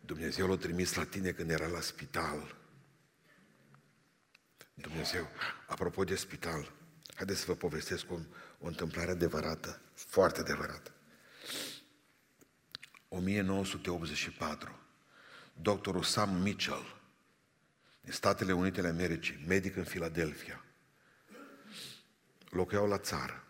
Dumnezeu 0.00 0.48
l-a 0.48 0.56
trimis 0.56 0.94
la 0.94 1.04
tine 1.04 1.30
când 1.30 1.50
era 1.50 1.66
la 1.66 1.80
spital. 1.80 2.56
Dumnezeu, 4.80 5.28
apropo 5.66 6.04
de 6.04 6.14
spital, 6.14 6.72
haideți 7.14 7.40
să 7.40 7.46
vă 7.46 7.54
povestesc 7.54 8.10
o, 8.10 8.18
o 8.58 8.66
întâmplare 8.66 9.10
adevărată, 9.10 9.80
foarte 9.94 10.40
adevărată. 10.40 10.90
1984, 13.08 14.78
doctorul 15.52 16.02
Sam 16.02 16.42
Mitchell, 16.42 16.96
din 18.00 18.12
Statele 18.12 18.52
Unite 18.52 18.80
ale 18.80 18.88
Americii, 18.88 19.44
medic 19.46 19.76
în 19.76 19.84
Filadelfia, 19.84 20.64
locuiau 22.50 22.88
la 22.88 22.98
țară. 22.98 23.44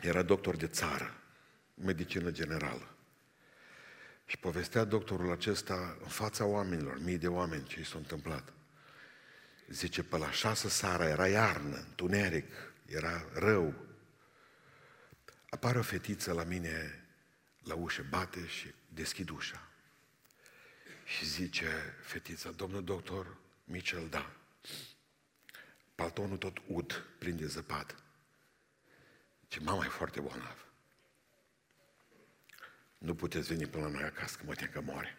Era 0.00 0.22
doctor 0.22 0.56
de 0.56 0.66
țară, 0.66 1.14
medicină 1.74 2.30
generală. 2.30 2.94
Și 4.26 4.38
povestea 4.38 4.84
doctorul 4.84 5.32
acesta 5.32 5.96
în 6.02 6.08
fața 6.08 6.44
oamenilor, 6.44 6.98
mii 7.02 7.18
de 7.18 7.28
oameni, 7.28 7.66
ce 7.66 7.80
i 7.80 7.84
s-a 7.84 7.98
întâmplat. 7.98 8.52
Zice, 9.68 10.02
pe 10.02 10.16
la 10.16 10.30
șase 10.30 10.68
seara, 10.68 11.08
era 11.08 11.28
iarnă, 11.28 11.76
întuneric, 11.76 12.52
era 12.86 13.28
rău. 13.32 13.74
Apare 15.50 15.78
o 15.78 15.82
fetiță 15.82 16.32
la 16.32 16.44
mine 16.44 17.04
la 17.62 17.74
ușă, 17.74 18.06
bate 18.08 18.46
și 18.46 18.74
deschid 18.88 19.28
ușa. 19.28 19.68
Și 21.04 21.26
zice 21.26 21.96
fetița, 22.02 22.50
domnul 22.50 22.84
doctor 22.84 23.36
Michel, 23.64 24.08
da. 24.08 24.30
Paltonul 25.94 26.36
tot 26.36 26.58
ud, 26.66 27.06
plin 27.18 27.36
de 27.36 27.46
zăpadă. 27.46 27.94
Ce 29.48 29.60
mama 29.60 29.84
e 29.84 29.88
foarte 29.88 30.20
bolnav. 30.20 30.66
Nu 32.98 33.14
puteți 33.14 33.48
veni 33.48 33.66
până 33.66 33.84
la 33.84 33.90
noi 33.90 34.02
acasă, 34.02 34.36
că 34.36 34.42
mă 34.46 34.54
tem 34.54 34.70
că 34.70 34.80
moare. 34.80 35.16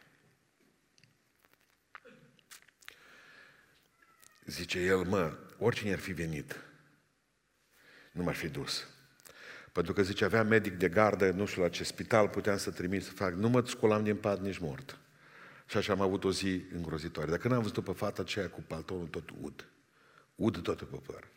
Zice 4.49 4.79
el, 4.79 4.97
mă, 5.03 5.37
oricine 5.57 5.91
ar 5.91 5.99
fi 5.99 6.11
venit, 6.11 6.55
nu 8.11 8.23
m-ar 8.23 8.35
fi 8.35 8.47
dus. 8.47 8.87
Pentru 9.71 9.93
că 9.93 10.01
zice, 10.03 10.25
avea 10.25 10.43
medic 10.43 10.73
de 10.73 10.89
gardă, 10.89 11.31
nu 11.31 11.45
știu 11.45 11.61
la 11.61 11.69
ce 11.69 11.83
spital, 11.83 12.29
puteam 12.29 12.57
să 12.57 12.71
trimit 12.71 13.03
să 13.03 13.11
fac, 13.11 13.33
nu 13.33 13.49
mă 13.49 13.65
sculam 13.65 14.03
din 14.03 14.15
pat 14.15 14.39
nici 14.39 14.57
mort. 14.57 14.97
Și 15.65 15.77
așa 15.77 15.93
am 15.93 16.01
avut 16.01 16.23
o 16.23 16.31
zi 16.31 16.63
îngrozitoare. 16.73 17.31
Dacă 17.31 17.47
n-am 17.47 17.61
văzut 17.61 17.83
pe 17.83 17.91
fata 17.91 18.21
aceea 18.21 18.49
cu 18.49 18.61
paltonul 18.61 19.07
tot 19.07 19.29
ud, 19.41 19.67
ud 20.35 20.61
tot 20.61 20.77
pe 20.77 20.99
păr, 21.05 21.27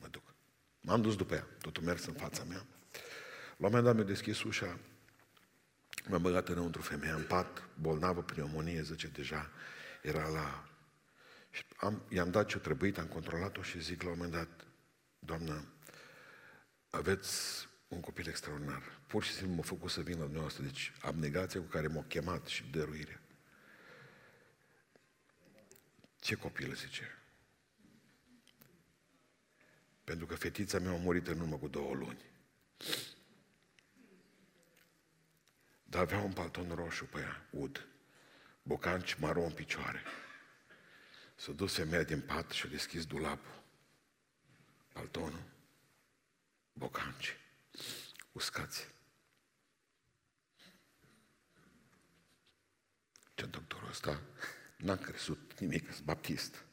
mă 0.00 0.06
duc. 0.10 0.22
M-am 0.80 1.02
dus 1.02 1.16
după 1.16 1.34
ea, 1.34 1.46
totul 1.60 1.82
mers 1.82 2.04
în 2.06 2.14
fața 2.14 2.44
mea. 2.44 2.66
La 3.56 3.66
un 3.66 3.72
moment 3.72 3.84
dat 3.84 3.94
mi-a 3.94 4.04
deschis 4.04 4.42
ușa, 4.42 4.78
m-a 6.08 6.18
băgat 6.18 6.48
înăuntru 6.48 6.82
femeia 6.82 7.14
în 7.14 7.22
pat, 7.22 7.68
bolnavă, 7.80 8.22
pneumonie, 8.22 8.82
zice, 8.82 9.06
deja 9.06 9.50
era 10.02 10.28
la... 10.28 10.68
Și 11.56 11.64
am, 11.76 12.02
i-am 12.08 12.30
dat 12.30 12.46
ce-o 12.48 12.60
trebuit, 12.60 12.98
am 12.98 13.06
controlat-o 13.06 13.62
și 13.62 13.82
zic 13.82 14.02
la 14.02 14.10
un 14.10 14.16
moment 14.16 14.34
dat, 14.34 14.66
doamnă, 15.18 15.64
aveți 16.90 17.68
un 17.88 18.00
copil 18.00 18.28
extraordinar. 18.28 19.00
Pur 19.06 19.22
și 19.22 19.32
simplu 19.32 19.54
m-a 19.54 19.62
făcut 19.62 19.90
să 19.90 20.00
vin 20.00 20.16
la 20.16 20.22
dumneavoastră. 20.22 20.62
Deci 20.62 20.92
abnegația 21.00 21.60
cu 21.60 21.66
care 21.66 21.86
m-a 21.86 22.04
chemat 22.08 22.46
și 22.46 22.70
dăruirea. 22.70 23.20
Ce 26.20 26.34
copil, 26.34 26.74
zice? 26.74 27.18
Pentru 30.04 30.26
că 30.26 30.34
fetița 30.34 30.78
mea 30.78 30.92
a 30.92 30.96
murit 30.96 31.26
în 31.26 31.40
urmă 31.40 31.56
cu 31.56 31.68
două 31.68 31.94
luni. 31.94 32.24
Dar 35.84 36.02
avea 36.02 36.18
un 36.18 36.32
palton 36.32 36.70
roșu 36.74 37.04
pe 37.04 37.18
ea, 37.18 37.46
ud, 37.50 37.86
bocanci 38.62 39.14
maro 39.14 39.42
în 39.42 39.52
picioare. 39.52 40.02
S-a 41.36 41.52
dus 41.52 41.74
femeia 41.74 42.02
din 42.02 42.20
pat 42.20 42.50
și 42.50 42.66
a 42.66 42.68
deschis 42.68 43.06
dulapul, 43.06 43.62
paltonul, 44.92 45.42
bocanci, 46.72 47.36
uscați. 48.32 48.88
Ce 53.34 53.46
doctorul 53.46 53.88
ăsta 53.88 54.20
n-am 54.76 54.98
crezut 54.98 55.58
nimic, 55.58 55.92
sunt 55.92 56.04
baptist. 56.04 56.64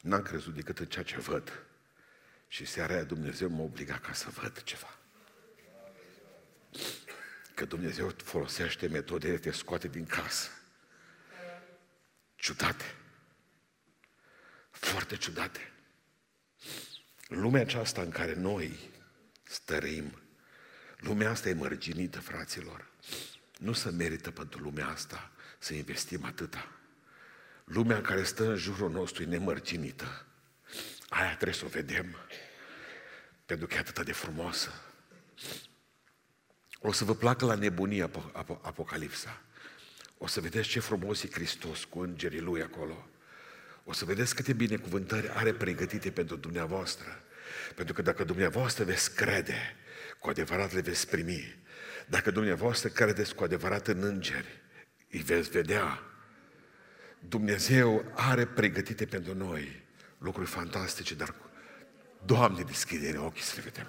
N-am 0.00 0.22
crezut 0.22 0.54
decât 0.54 0.78
în 0.78 0.86
ceea 0.86 1.04
ce 1.04 1.18
văd. 1.18 1.64
Și 2.48 2.64
seara 2.64 2.92
aia 2.92 3.04
Dumnezeu 3.04 3.48
m-a 3.48 3.62
obligat 3.62 4.00
ca 4.00 4.12
să 4.12 4.30
văd 4.30 4.62
ceva. 4.62 4.98
Că 7.54 7.64
Dumnezeu 7.64 8.14
folosește 8.16 8.88
metode 8.88 9.30
de 9.30 9.38
te 9.38 9.50
scoate 9.50 9.88
din 9.88 10.06
casă. 10.06 10.48
Ciudate. 12.36 12.99
Foarte 14.80 15.16
ciudate. 15.16 15.72
Lumea 17.28 17.60
aceasta 17.60 18.00
în 18.00 18.10
care 18.10 18.34
noi 18.34 18.78
stărim, 19.42 20.20
lumea 20.96 21.30
asta 21.30 21.48
e 21.48 21.52
mărginită, 21.54 22.20
fraților. 22.20 22.90
Nu 23.58 23.72
se 23.72 23.90
merită 23.90 24.30
pentru 24.30 24.60
lumea 24.62 24.88
asta 24.88 25.30
să 25.58 25.74
investim 25.74 26.24
atâta. 26.24 26.70
Lumea 27.64 27.96
în 27.96 28.02
care 28.02 28.22
stă 28.22 28.48
în 28.48 28.56
jurul 28.56 28.90
nostru 28.90 29.22
e 29.22 29.26
nemărginită. 29.26 30.26
Aia 31.08 31.34
trebuie 31.34 31.54
să 31.54 31.64
o 31.64 31.68
vedem. 31.68 32.16
Pentru 33.46 33.66
că 33.66 33.74
e 33.74 33.78
atât 33.78 34.04
de 34.04 34.12
frumoasă. 34.12 34.70
O 36.78 36.92
să 36.92 37.04
vă 37.04 37.14
placă 37.14 37.44
la 37.44 37.54
nebunie 37.54 38.08
ap- 38.08 38.32
ap- 38.32 38.60
Apocalipsa. 38.62 39.42
O 40.18 40.26
să 40.26 40.40
vedeți 40.40 40.68
ce 40.68 40.80
frumos 40.80 41.22
e 41.22 41.28
Hristos 41.30 41.84
cu 41.84 42.00
îngerii 42.00 42.40
Lui 42.40 42.62
acolo. 42.62 43.08
O 43.90 43.92
să 43.92 44.04
vedeți 44.04 44.34
câte 44.34 44.52
binecuvântări 44.52 45.30
are 45.30 45.52
pregătite 45.52 46.10
pentru 46.10 46.36
dumneavoastră. 46.36 47.22
Pentru 47.74 47.94
că 47.94 48.02
dacă 48.02 48.24
dumneavoastră 48.24 48.84
veți 48.84 49.14
crede, 49.14 49.76
cu 50.18 50.28
adevărat 50.28 50.72
le 50.72 50.80
veți 50.80 51.08
primi. 51.08 51.58
Dacă 52.06 52.30
dumneavoastră 52.30 52.88
credeți 52.88 53.34
cu 53.34 53.44
adevărat 53.44 53.88
în 53.88 54.02
îngeri, 54.02 54.62
îi 55.10 55.20
veți 55.20 55.50
vedea. 55.50 56.02
Dumnezeu 57.28 58.12
are 58.14 58.46
pregătite 58.46 59.04
pentru 59.04 59.34
noi 59.34 59.82
lucruri 60.18 60.48
fantastice, 60.48 61.14
dar 61.14 61.34
Doamne, 62.24 62.62
deschide 62.62 63.18
ochii 63.18 63.42
să 63.42 63.52
le 63.56 63.62
vedem. 63.62 63.86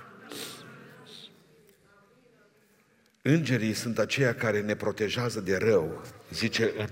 Îngerii 3.21 3.73
sunt 3.73 3.97
aceia 3.97 4.35
care 4.35 4.61
ne 4.61 4.75
protejează 4.75 5.39
de 5.39 5.57
rău, 5.57 6.01
zice 6.31 6.73
în 6.77 6.87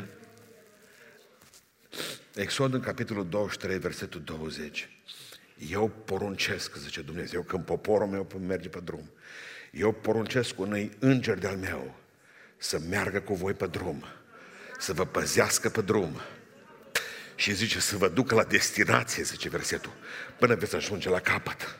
Exod 2.39 2.73
în 2.73 2.79
capitolul 2.79 3.29
23, 3.29 3.77
versetul 3.77 4.21
20. 4.21 4.89
Eu 5.69 5.89
poruncesc, 6.05 6.75
zice 6.75 7.01
Dumnezeu, 7.01 7.41
când 7.41 7.63
poporul 7.65 8.07
meu 8.07 8.27
merge 8.47 8.69
pe 8.69 8.79
drum, 8.79 9.11
eu 9.71 9.91
poruncesc 9.91 10.59
unui 10.59 10.91
înger 10.99 11.37
de-al 11.37 11.57
meu 11.57 11.99
să 12.57 12.79
meargă 12.89 13.19
cu 13.19 13.33
voi 13.33 13.53
pe 13.53 13.67
drum, 13.67 14.03
să 14.79 14.93
vă 14.93 15.05
păzească 15.05 15.69
pe 15.69 15.81
drum, 15.81 16.21
și 17.35 17.53
zice 17.53 17.79
să 17.79 17.97
vă 17.97 18.09
ducă 18.09 18.35
la 18.35 18.43
destinație, 18.43 19.23
zice 19.23 19.49
versetul, 19.49 19.93
până 20.37 20.55
veți 20.55 20.75
ajunge 20.75 21.09
la 21.09 21.19
capăt. 21.19 21.79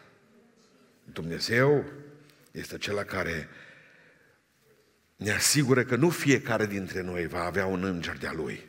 Dumnezeu 1.04 1.86
este 2.52 2.76
acela 2.76 3.04
care 3.04 3.50
ne 5.16 5.32
asigură 5.32 5.84
că 5.84 5.96
nu 5.96 6.10
fiecare 6.10 6.66
dintre 6.66 7.02
noi 7.02 7.28
va 7.28 7.44
avea 7.44 7.66
un 7.66 7.84
înger 7.84 8.18
de-a 8.18 8.34
lui, 8.34 8.69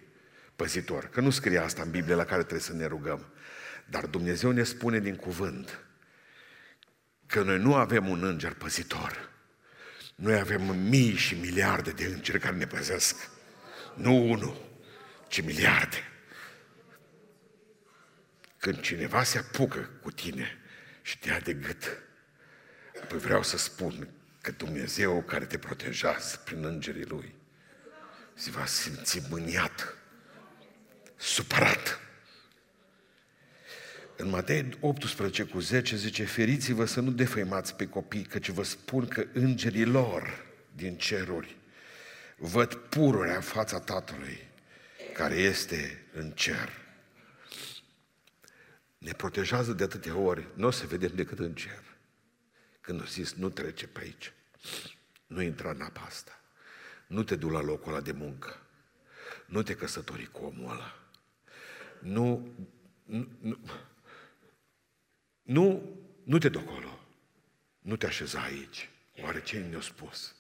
păzitor. 0.61 1.09
Că 1.09 1.21
nu 1.21 1.31
scrie 1.31 1.59
asta 1.59 1.83
în 1.83 1.91
Biblie 1.91 2.15
la 2.15 2.25
care 2.25 2.41
trebuie 2.41 2.61
să 2.61 2.73
ne 2.73 2.87
rugăm. 2.87 3.27
Dar 3.87 4.07
Dumnezeu 4.07 4.51
ne 4.51 4.63
spune 4.63 4.99
din 4.99 5.17
cuvânt 5.17 5.85
că 7.27 7.43
noi 7.43 7.59
nu 7.59 7.75
avem 7.75 8.09
un 8.09 8.25
înger 8.25 8.55
păzitor. 8.55 9.31
Noi 10.15 10.39
avem 10.39 10.77
mii 10.77 11.15
și 11.17 11.35
miliarde 11.35 11.91
de 11.91 12.05
îngeri 12.05 12.39
care 12.39 12.57
ne 12.57 12.67
păzesc. 12.67 13.31
Nu 13.95 14.31
unul, 14.31 14.81
ci 15.29 15.43
miliarde. 15.43 15.97
Când 18.59 18.81
cineva 18.81 19.23
se 19.23 19.39
apucă 19.39 19.91
cu 20.03 20.11
tine 20.11 20.59
și 21.03 21.19
te 21.19 21.29
ia 21.29 21.39
de 21.39 21.53
gât, 21.53 22.03
apoi 23.03 23.19
vreau 23.19 23.43
să 23.43 23.59
spun 23.59 24.09
că 24.41 24.51
Dumnezeu 24.51 25.23
care 25.23 25.45
te 25.45 25.59
protejează 25.59 26.37
prin 26.45 26.65
îngerii 26.65 27.07
Lui 27.07 27.35
se 28.35 28.51
va 28.51 28.67
simți 28.67 29.23
mâniat, 29.31 30.00
supărat. 31.21 32.01
În 34.17 34.29
Matei 34.29 34.69
18 34.81 35.45
cu 35.45 35.59
10 35.61 35.97
zice, 35.97 36.25
feriți-vă 36.25 36.85
să 36.85 37.01
nu 37.01 37.11
defăimați 37.11 37.75
pe 37.75 37.87
copii, 37.87 38.23
căci 38.23 38.49
vă 38.49 38.63
spun 38.63 39.09
că 39.09 39.27
îngerii 39.33 39.85
lor 39.85 40.47
din 40.75 40.97
ceruri 40.97 41.57
văd 42.37 42.75
pururea 42.75 43.35
în 43.35 43.41
fața 43.41 43.81
Tatălui 43.81 44.49
care 45.15 45.35
este 45.35 46.05
în 46.13 46.31
cer 46.31 46.81
ne 49.01 49.13
protejează 49.13 49.73
de 49.73 49.83
atâtea 49.83 50.17
ori, 50.17 50.47
nu 50.55 50.67
o 50.67 50.71
să 50.71 50.87
vedem 50.87 51.11
decât 51.15 51.39
în 51.39 51.55
cer. 51.55 51.83
Când 52.81 53.01
o 53.01 53.05
zis, 53.05 53.33
nu 53.33 53.49
trece 53.49 53.87
pe 53.87 54.01
aici, 54.01 54.33
nu 55.27 55.43
intra 55.43 55.71
în 55.71 55.81
apa 55.81 56.01
asta, 56.01 56.41
nu 57.07 57.23
te 57.23 57.37
du 57.37 57.49
la 57.49 57.61
locul 57.61 57.93
ăla 57.93 58.01
de 58.01 58.13
muncă, 58.13 58.61
nu 59.47 59.63
te 59.63 59.75
căsători 59.75 60.31
cu 60.33 60.45
omul 60.45 60.71
ăla, 60.71 61.00
nu, 62.01 62.49
nu, 63.05 63.29
nu, 63.41 63.59
nu, 65.43 65.97
nu 66.25 66.39
te 66.39 66.49
duc 66.49 66.63
acolo, 66.69 66.99
nu 67.79 67.97
te 67.97 68.07
așeza 68.07 68.41
aici. 68.41 68.89
Oare 69.23 69.43
ce 69.43 69.59
ne-a 69.59 69.81
spus? 69.81 70.35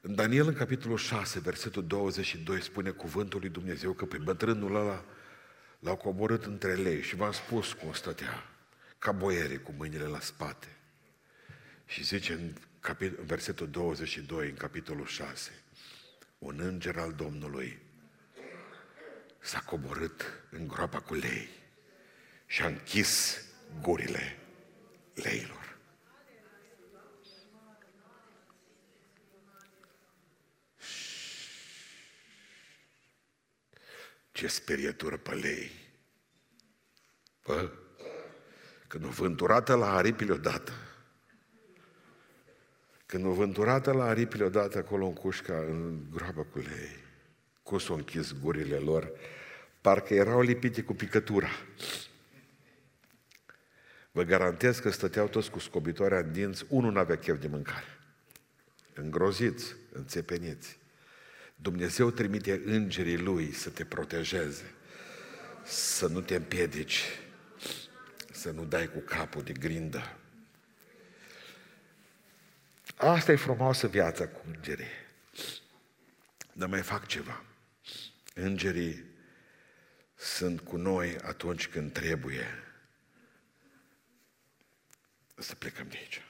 În 0.00 0.14
Daniel, 0.14 0.46
în 0.46 0.54
capitolul 0.54 0.96
6, 0.96 1.40
versetul 1.40 1.86
22, 1.86 2.62
spune 2.62 2.90
cuvântul 2.90 3.40
lui 3.40 3.48
Dumnezeu 3.48 3.92
că 3.92 4.04
pe 4.04 4.18
bătrânul 4.18 4.74
ăla 4.74 5.04
L-au 5.80 5.96
coborât 5.96 6.44
între 6.44 6.74
lei 6.74 7.02
și 7.02 7.16
v-am 7.16 7.32
spus 7.32 7.72
cum 7.72 7.92
stătea. 7.92 8.44
ca 8.98 9.12
boiere 9.12 9.56
cu 9.56 9.72
mâinile 9.76 10.04
la 10.04 10.20
spate. 10.20 10.76
Și 11.86 12.04
zice 12.04 12.32
în, 12.32 12.52
capit- 12.80 13.18
în 13.18 13.24
versetul 13.24 13.70
22, 13.70 14.48
în 14.48 14.54
capitolul 14.54 15.06
6, 15.06 15.50
un 16.38 16.60
înger 16.60 16.98
al 16.98 17.12
Domnului 17.12 17.78
s-a 19.40 19.60
coborât 19.60 20.44
în 20.50 20.68
groapa 20.68 21.00
cu 21.00 21.14
lei 21.14 21.48
și 22.46 22.62
a 22.62 22.66
închis 22.66 23.42
gurile 23.80 24.38
leilor. 25.14 25.78
Ce 34.32 34.46
sperietură 34.46 35.16
pe 35.16 35.34
lei! 35.34 35.70
Bă, 37.46 37.70
când 38.86 39.04
o 39.04 39.08
vânturată 39.08 39.74
la 39.74 39.94
aripile 39.94 40.32
odată, 40.32 40.72
când 43.06 43.24
o 43.24 43.32
vânturată 43.32 43.92
la 43.92 44.04
aripile 44.04 44.44
odată 44.44 44.78
acolo 44.78 45.06
în 45.06 45.12
cușca, 45.12 45.56
în 45.58 46.10
groapă 46.10 46.42
cu 46.42 46.58
lei, 46.58 47.09
cu 47.70 47.78
s-o 47.78 47.94
închis 47.94 48.32
gurile 48.32 48.76
lor, 48.76 49.10
parcă 49.80 50.14
erau 50.14 50.40
lipite 50.40 50.82
cu 50.82 50.94
picătura. 50.94 51.48
Vă 54.10 54.22
garantez 54.22 54.78
că 54.78 54.90
stăteau 54.90 55.28
toți 55.28 55.50
cu 55.50 55.58
scobitoarea 55.58 56.18
în 56.18 56.32
dinți, 56.32 56.64
unul 56.68 56.92
n-avea 56.92 57.16
chef 57.16 57.40
de 57.40 57.46
mâncare. 57.46 57.98
Îngroziți, 58.94 59.74
înțepeniți. 59.92 60.78
Dumnezeu 61.54 62.10
trimite 62.10 62.62
îngerii 62.64 63.18
Lui 63.18 63.52
să 63.52 63.70
te 63.70 63.84
protejeze, 63.84 64.74
să 65.64 66.06
nu 66.06 66.20
te 66.20 66.34
împiedici, 66.34 67.04
să 68.30 68.50
nu 68.50 68.64
dai 68.64 68.90
cu 68.90 68.98
capul 68.98 69.42
de 69.42 69.52
grindă. 69.52 70.16
Asta 72.96 73.32
e 73.32 73.36
frumoasă 73.36 73.86
viața 73.86 74.26
cu 74.28 74.40
îngerii. 74.46 74.92
Dar 76.52 76.68
mai 76.68 76.82
fac 76.82 77.06
ceva. 77.06 77.44
Îngerii 78.34 79.04
sunt 80.14 80.60
cu 80.60 80.76
noi 80.76 81.16
atunci 81.16 81.68
când 81.68 81.92
trebuie 81.92 82.46
să 85.34 85.54
plecăm 85.54 85.88
de 85.88 85.96
aici. 85.96 86.22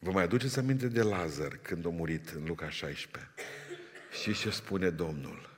Vă 0.00 0.10
mai 0.10 0.22
aduceți 0.22 0.58
aminte 0.58 0.88
de 0.88 1.02
Lazar 1.02 1.56
când 1.56 1.86
a 1.86 1.88
murit 1.88 2.28
în 2.28 2.44
Luca 2.44 2.70
16? 2.70 3.30
Și 4.22 4.34
ce 4.34 4.50
spune 4.50 4.90
Domnul? 4.90 5.50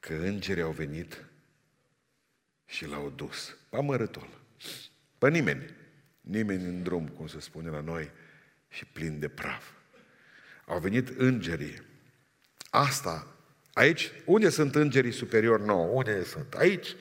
Că 0.00 0.14
îngerii 0.14 0.62
au 0.62 0.72
venit 0.72 1.24
și 2.66 2.86
l-au 2.86 3.10
dus. 3.10 3.56
Pe 3.70 3.76
amărâtul. 3.76 4.40
Pe 5.18 5.28
nimeni. 5.28 5.74
Nimeni 6.20 6.64
în 6.64 6.82
drum, 6.82 7.08
cum 7.08 7.26
se 7.26 7.40
spune 7.40 7.70
la 7.70 7.80
noi, 7.80 8.10
și 8.68 8.84
plin 8.84 9.18
de 9.18 9.28
praf. 9.28 9.77
Au 10.68 10.78
venit 10.78 11.08
îngerii. 11.08 11.82
Asta, 12.70 13.26
aici, 13.72 14.12
unde 14.24 14.48
sunt 14.48 14.74
îngerii 14.74 15.12
superiori 15.12 15.64
nouă? 15.64 15.86
Unde 15.86 16.24
sunt? 16.24 16.54
Aici. 16.54 16.96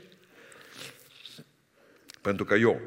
Pentru 2.22 2.46
că 2.46 2.56
eu 2.56 2.82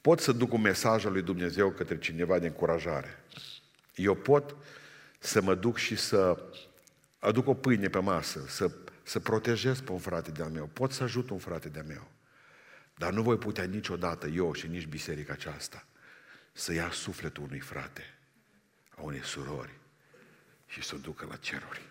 pot 0.00 0.20
să 0.20 0.32
duc 0.32 0.52
un 0.52 0.60
mesaj 0.60 1.04
al 1.04 1.12
lui 1.12 1.22
Dumnezeu 1.22 1.70
către 1.70 1.98
cineva 1.98 2.38
de 2.38 2.46
încurajare. 2.46 3.24
Eu 3.94 4.14
pot 4.14 4.56
să 5.18 5.42
mă 5.42 5.54
duc 5.54 5.76
și 5.76 5.96
să 5.96 6.42
aduc 7.18 7.48
o 7.48 7.54
pâine 7.54 7.88
pe 7.88 7.98
masă, 7.98 8.44
să, 8.48 8.70
să 9.02 9.20
protejez 9.20 9.80
pe 9.80 9.92
un 9.92 9.98
frate 9.98 10.30
de-al 10.30 10.50
meu, 10.50 10.70
pot 10.72 10.92
să 10.92 11.02
ajut 11.02 11.30
un 11.30 11.38
frate 11.38 11.68
de-al 11.68 11.84
meu. 11.84 12.10
Dar 12.94 13.12
nu 13.12 13.22
voi 13.22 13.38
putea 13.38 13.64
niciodată 13.64 14.26
eu 14.26 14.52
și 14.52 14.66
nici 14.66 14.86
biserica 14.86 15.32
aceasta 15.32 15.86
să 16.52 16.72
ia 16.72 16.90
sufletul 16.90 17.42
unui 17.42 17.60
frate, 17.60 18.02
a 18.96 19.02
unei 19.02 19.24
surori 19.24 19.78
și 20.66 20.82
să 20.82 20.94
o 20.94 20.98
ducă 20.98 21.26
la 21.26 21.36
ceruri. 21.36 21.90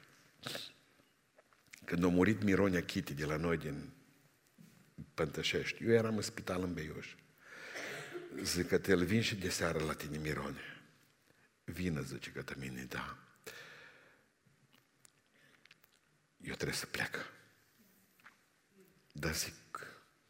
Când 1.85 2.03
a 2.03 2.07
murit 2.07 2.43
Mironia 2.43 2.83
Chiti 2.83 3.13
de 3.13 3.25
la 3.25 3.35
noi 3.35 3.57
din 3.57 3.93
Pântășești, 5.13 5.83
eu 5.83 5.91
eram 5.91 6.15
în 6.15 6.21
spital 6.21 6.61
în 6.61 6.73
Beiuș. 6.73 7.15
Zic 8.41 8.67
că 8.67 8.77
te 8.77 8.95
vin 8.95 9.21
și 9.21 9.35
de 9.35 9.49
seară 9.49 9.83
la 9.83 9.93
tine, 9.93 10.17
Mirone. 10.17 10.61
Vină, 11.63 12.01
zice 12.01 12.31
că 12.31 12.43
mine, 12.57 12.83
da. 12.83 13.17
Eu 16.41 16.53
trebuie 16.53 16.77
să 16.77 16.85
plec. 16.85 17.31
Dar 19.11 19.35
zic, 19.35 19.53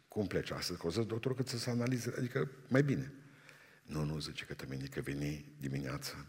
cum 0.08 0.28
pleci 0.28 0.52
astăzi? 0.52 0.80
Că 0.80 0.88
o 0.88 0.90
zis 0.90 1.06
doctorul 1.06 1.38
că 1.38 1.58
să 1.58 1.70
analizeze, 1.70 2.18
adică 2.18 2.52
mai 2.68 2.84
bine. 2.84 3.14
Nu, 3.84 4.04
nu, 4.04 4.20
zice 4.20 4.46
că 4.46 4.66
mine, 4.68 4.86
că 4.86 5.02
veni 5.02 5.54
dimineața, 5.60 6.26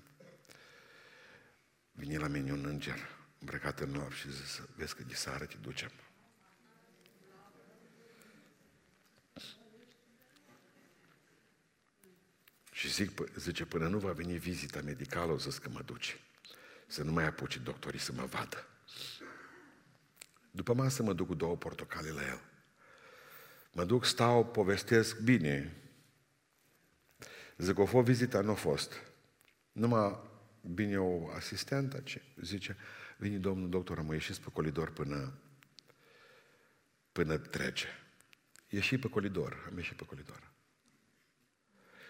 vine 1.94 2.18
la 2.18 2.28
mine 2.28 2.52
un 2.52 2.64
înger 2.64 2.98
îmbrăcat 3.38 3.80
în 3.80 3.90
nor 3.90 4.12
și 4.12 4.33
zice, 4.33 4.62
vezi 4.76 4.94
că 4.94 5.02
de 5.02 5.14
seară 5.14 5.44
te 5.44 5.57
ducem. 5.61 5.90
Și 12.72 12.90
zic, 12.90 13.37
zice, 13.37 13.64
până 13.64 13.88
nu 13.88 13.98
va 13.98 14.12
veni 14.12 14.38
vizita 14.38 14.80
medicală, 14.80 15.33
o 15.33 15.38
să 15.38 15.59
că 15.62 15.68
mă 15.68 15.83
duci. 15.83 16.20
Să 16.87 17.02
nu 17.02 17.12
mai 17.12 17.24
apuci 17.24 17.59
doctorii 17.59 18.00
să 18.00 18.12
mă 18.12 18.24
vadă. 18.24 18.66
După 20.50 20.74
masă 20.74 21.02
mă 21.02 21.12
duc 21.12 21.26
cu 21.26 21.35
două 21.35 21.57
portocale 21.57 22.11
la 22.11 22.22
el. 22.22 22.40
Mă 23.72 23.85
duc, 23.85 24.04
stau, 24.04 24.46
povestesc, 24.46 25.18
bine. 25.18 25.76
Zic, 27.57 27.78
o 27.78 27.87
fost 27.87 28.07
vizita, 28.07 28.40
nu 28.40 28.50
a 28.50 28.54
fost. 28.54 29.02
Numai 29.72 30.20
vine 30.64 30.98
o 30.98 31.31
asistentă, 31.31 32.00
ce? 32.00 32.22
zice, 32.37 32.77
vine 33.16 33.38
domnul 33.38 33.68
doctor, 33.68 33.98
am 33.98 34.12
ieșit 34.12 34.37
pe 34.37 34.50
colidor 34.53 34.92
până, 34.92 35.38
până 37.12 37.38
trece. 37.38 37.88
Ieși 38.68 38.98
pe 38.98 39.09
colidor, 39.09 39.66
am 39.70 39.77
ieșit 39.77 39.96
pe 39.96 40.05
colidor. 40.05 40.53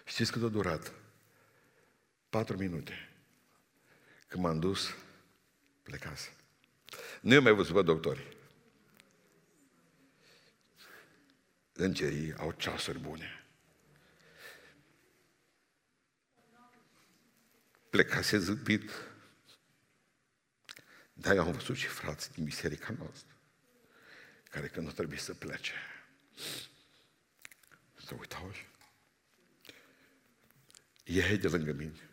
Știți 0.05 0.31
cât 0.31 0.43
a 0.43 0.47
durat? 0.47 0.93
Patru 2.29 2.57
minute. 2.57 3.09
Când 4.27 4.43
m-am 4.43 4.59
dus, 4.59 4.95
plecase. 5.83 6.33
Nu 7.21 7.33
i 7.33 7.39
mai 7.39 7.53
văzut 7.53 7.75
pe 7.75 7.81
doctori. 7.81 8.37
Îngerii 11.73 12.33
au 12.33 12.51
ceasuri 12.51 12.99
bune. 12.99 13.44
Plecase 17.95 18.37
zâmbit. 18.37 18.91
Dar 21.13 21.35
eu 21.35 21.41
am 21.41 21.51
văzut 21.51 21.75
și 21.75 21.87
frații 21.87 22.31
din 22.33 22.43
biserica 22.43 22.93
noastră, 22.97 23.35
care 24.49 24.67
când 24.67 24.85
nu 24.85 24.91
trebuie 24.91 25.17
să 25.17 25.33
plece, 25.33 25.73
să 28.05 28.15
uitau 28.19 28.51
și 28.53 28.63
Ia 31.03 31.35
de 31.35 31.47
lângă 31.47 31.71
mine. 31.71 32.09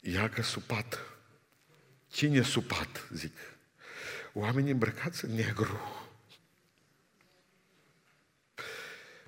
Ia 0.00 0.28
că 0.28 0.42
supat. 0.42 0.98
Cine 2.08 2.36
e 2.36 2.42
supat? 2.42 3.08
Zic. 3.12 3.36
Oamenii 4.32 4.72
îmbrăcați 4.72 5.24
în 5.24 5.34
negru. 5.34 5.80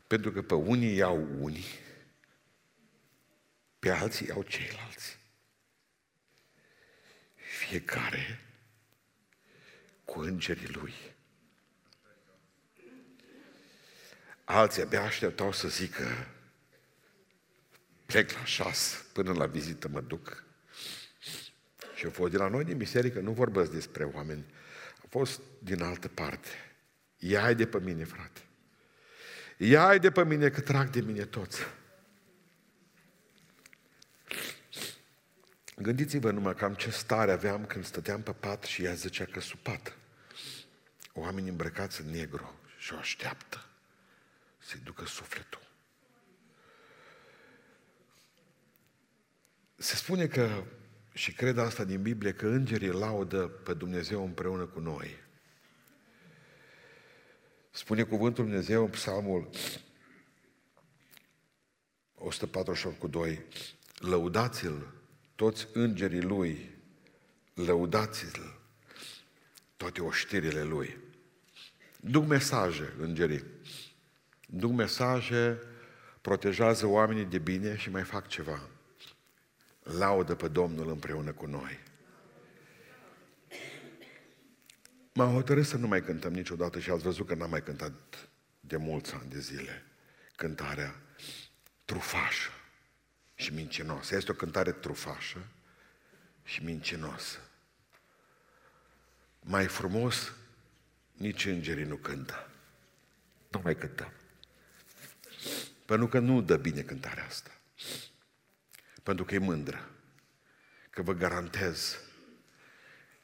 Pentru 0.07 0.33
că 0.33 0.43
pe 0.43 0.55
unii 0.55 0.95
iau 0.95 1.29
unii, 1.39 1.82
pe 3.83 3.91
alții 3.91 4.27
iau 4.27 4.43
ceilalți. 4.43 5.19
Fiecare 7.35 8.41
cu 10.05 10.21
îngerii 10.21 10.69
lui. 10.69 10.95
Alții 14.45 14.83
abia 14.83 15.03
așteptau 15.03 15.53
să 15.53 15.69
zică, 15.69 16.27
plec 18.07 18.33
la 18.33 18.45
șase, 18.45 19.05
până 19.13 19.33
la 19.33 19.47
vizită 19.47 19.89
mă 19.89 20.01
duc. 20.01 20.45
Și 21.95 22.05
au 22.05 22.11
fost 22.11 22.31
de 22.31 22.39
la 22.39 22.49
noi 22.49 22.65
din 22.65 22.77
biserică, 22.77 23.21
nu 23.21 23.33
vorbesc 23.33 23.71
despre 23.71 24.05
oameni, 24.05 24.45
a 25.03 25.07
fost 25.09 25.41
din 25.59 25.83
altă 25.83 26.09
parte. 26.09 26.49
Ia 27.17 27.53
de 27.53 27.67
pe 27.67 27.81
mine, 27.81 28.05
frate. 28.05 28.41
Ia 29.57 29.99
de 29.99 30.11
pe 30.11 30.25
mine 30.25 30.51
că 30.51 30.61
trag 30.61 30.91
de 30.91 31.01
mine 31.01 31.25
toți. 31.25 31.61
Gândiți-vă 35.83 36.31
numai 36.31 36.55
cam 36.55 36.75
ce 36.75 36.91
stare 36.91 37.33
aveam 37.33 37.67
când 37.67 37.85
stăteam 37.85 38.23
pe 38.23 38.33
pat 38.33 38.63
și 38.63 38.85
ea 38.85 38.95
zicea 38.95 39.25
că 39.25 39.41
supat. 39.41 39.97
Oameni 41.13 41.49
îmbrăcați 41.49 42.01
în 42.01 42.11
negru 42.11 42.61
și 42.79 42.93
o 42.93 42.97
așteaptă 42.97 43.67
să-i 44.59 44.81
ducă 44.85 45.05
sufletul. 45.05 45.61
Se 49.77 49.97
spune 49.97 50.27
că, 50.27 50.65
și 51.13 51.33
cred 51.33 51.59
asta 51.59 51.85
din 51.85 52.03
Biblie, 52.03 52.33
că 52.33 52.47
îngerii 52.47 52.93
laudă 52.93 53.49
pe 53.49 53.75
Dumnezeu 53.75 54.25
împreună 54.25 54.67
cu 54.67 54.81
noi. 54.81 55.17
Spune 57.71 58.03
cuvântul 58.03 58.45
Dumnezeu 58.45 58.85
în 58.85 58.91
psalmul 58.91 59.51
148 62.15 62.99
cu 62.99 63.07
2, 63.07 63.45
lăudați-l 63.99 65.02
toți 65.43 65.69
îngerii 65.73 66.23
lui, 66.23 66.71
lăudați-l 67.55 68.61
toate 69.77 70.01
oștirile 70.03 70.63
lui. 70.63 70.99
Duc 72.01 72.27
mesaje, 72.27 72.93
îngerii. 72.99 73.45
Duc 74.49 74.73
mesaje, 74.73 75.59
protejează 76.21 76.87
oamenii 76.87 77.25
de 77.25 77.39
bine 77.39 77.77
și 77.77 77.91
mai 77.91 78.03
fac 78.03 78.29
ceva. 78.29 78.69
Laudă 79.83 80.35
pe 80.35 80.49
Domnul 80.49 80.89
împreună 80.89 81.33
cu 81.33 81.47
noi. 81.47 81.79
M-am 85.13 85.33
hotărât 85.33 85.67
să 85.67 85.77
nu 85.77 85.87
mai 85.87 86.03
cântăm 86.03 86.33
niciodată 86.33 86.79
și 86.79 86.91
ați 86.91 87.03
văzut 87.03 87.27
că 87.27 87.35
n-am 87.35 87.51
mai 87.51 87.63
cântat 87.63 88.29
de 88.61 88.77
mulți 88.77 89.15
ani 89.15 89.31
de 89.31 89.39
zile 89.39 89.87
cântarea 90.37 90.95
trufașă 91.85 92.51
și 93.43 93.55
mincinoasă. 93.55 94.17
Este 94.17 94.31
o 94.31 94.35
cântare 94.35 94.73
trufașă 94.73 95.47
și 96.45 96.65
mincinoasă. 96.65 97.39
Mai 99.41 99.67
frumos 99.67 100.33
nici 101.13 101.45
îngerii 101.45 101.85
nu 101.85 101.97
cântă. 101.97 102.51
Nu 103.49 103.61
mai 103.65 103.77
cântăm. 103.77 104.13
Pentru 105.85 106.09
că 106.09 106.19
nu 106.19 106.41
dă 106.41 106.57
bine 106.57 106.81
cântarea 106.81 107.25
asta. 107.25 107.51
Pentru 109.03 109.25
că 109.25 109.35
e 109.35 109.39
mândră. 109.39 109.89
Că 110.91 111.03
vă 111.03 111.13
garantez 111.13 111.99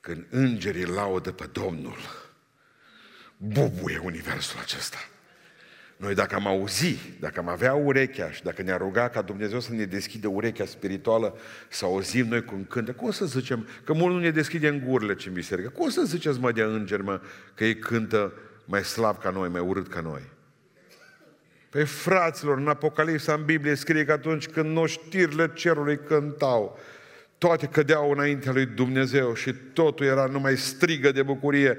când 0.00 0.26
îngerii 0.31 0.87
laudă 0.87 1.33
pe 1.33 1.46
Domnul, 1.46 1.98
bubuie 3.37 3.98
universul 3.98 4.61
acesta. 4.61 4.98
Noi 5.99 6.15
dacă 6.15 6.35
am 6.35 6.47
auzi, 6.47 6.99
dacă 7.21 7.41
am 7.41 7.49
avea 7.49 7.75
urechea 7.75 8.31
și 8.31 8.43
dacă 8.43 8.63
ne-a 8.63 8.77
ruga 8.77 9.09
ca 9.09 9.23
Dumnezeu 9.23 9.61
să 9.61 9.73
ne 9.73 9.85
deschide 9.85 10.27
urechea 10.27 10.65
spirituală, 10.65 11.37
să 11.69 11.85
auzim 11.85 12.27
noi 12.27 12.45
cum 12.45 12.65
cântă, 12.65 12.93
cum 12.93 13.09
o 13.09 13.11
să 13.11 13.25
zicem, 13.25 13.67
că 13.85 13.93
mult 13.93 14.15
nu 14.15 14.21
ne 14.21 14.31
deschide 14.31 14.69
în 14.69 14.83
gurile 14.87 15.15
ce 15.15 15.29
în 15.29 15.35
biserică, 15.35 15.69
cum 15.69 15.87
o 15.87 15.89
să 15.89 16.03
ziceți 16.05 16.41
mă 16.41 16.53
de 16.53 16.63
îngeri, 16.63 17.03
mă, 17.03 17.21
că 17.55 17.65
ei 17.65 17.77
cântă 17.79 18.33
mai 18.65 18.85
slab 18.85 19.19
ca 19.19 19.31
noi, 19.31 19.49
mai 19.49 19.61
urât 19.61 19.89
ca 19.89 20.01
noi? 20.01 20.23
Păi 21.71 21.85
fraților, 21.85 22.59
în 22.59 22.69
Apocalipsa, 22.69 23.33
în 23.33 23.45
Biblie, 23.45 23.75
scrie 23.75 24.05
că 24.05 24.13
atunci 24.13 24.49
când 24.49 24.71
noștirile 24.71 25.51
cerului 25.55 26.01
cântau, 26.07 26.79
toate 27.39 27.67
cădeau 27.67 28.11
înaintea 28.11 28.53
lui 28.53 28.67
Dumnezeu 28.67 29.35
și 29.35 29.55
totul 29.73 30.07
era 30.07 30.27
numai 30.27 30.57
strigă 30.57 31.13
de 31.13 31.23
bucurie. 31.23 31.79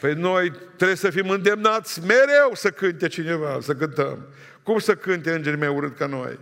Păi 0.00 0.14
noi 0.14 0.50
trebuie 0.50 0.96
să 0.96 1.10
fim 1.10 1.28
îndemnați 1.28 2.00
mereu 2.00 2.54
să 2.54 2.70
cânte 2.70 3.08
cineva, 3.08 3.58
să 3.60 3.74
cântăm. 3.74 4.28
Cum 4.62 4.78
să 4.78 4.96
cânte 4.96 5.32
îngerii 5.32 5.58
mai 5.58 5.68
urât 5.68 5.96
ca 5.96 6.06
noi? 6.06 6.38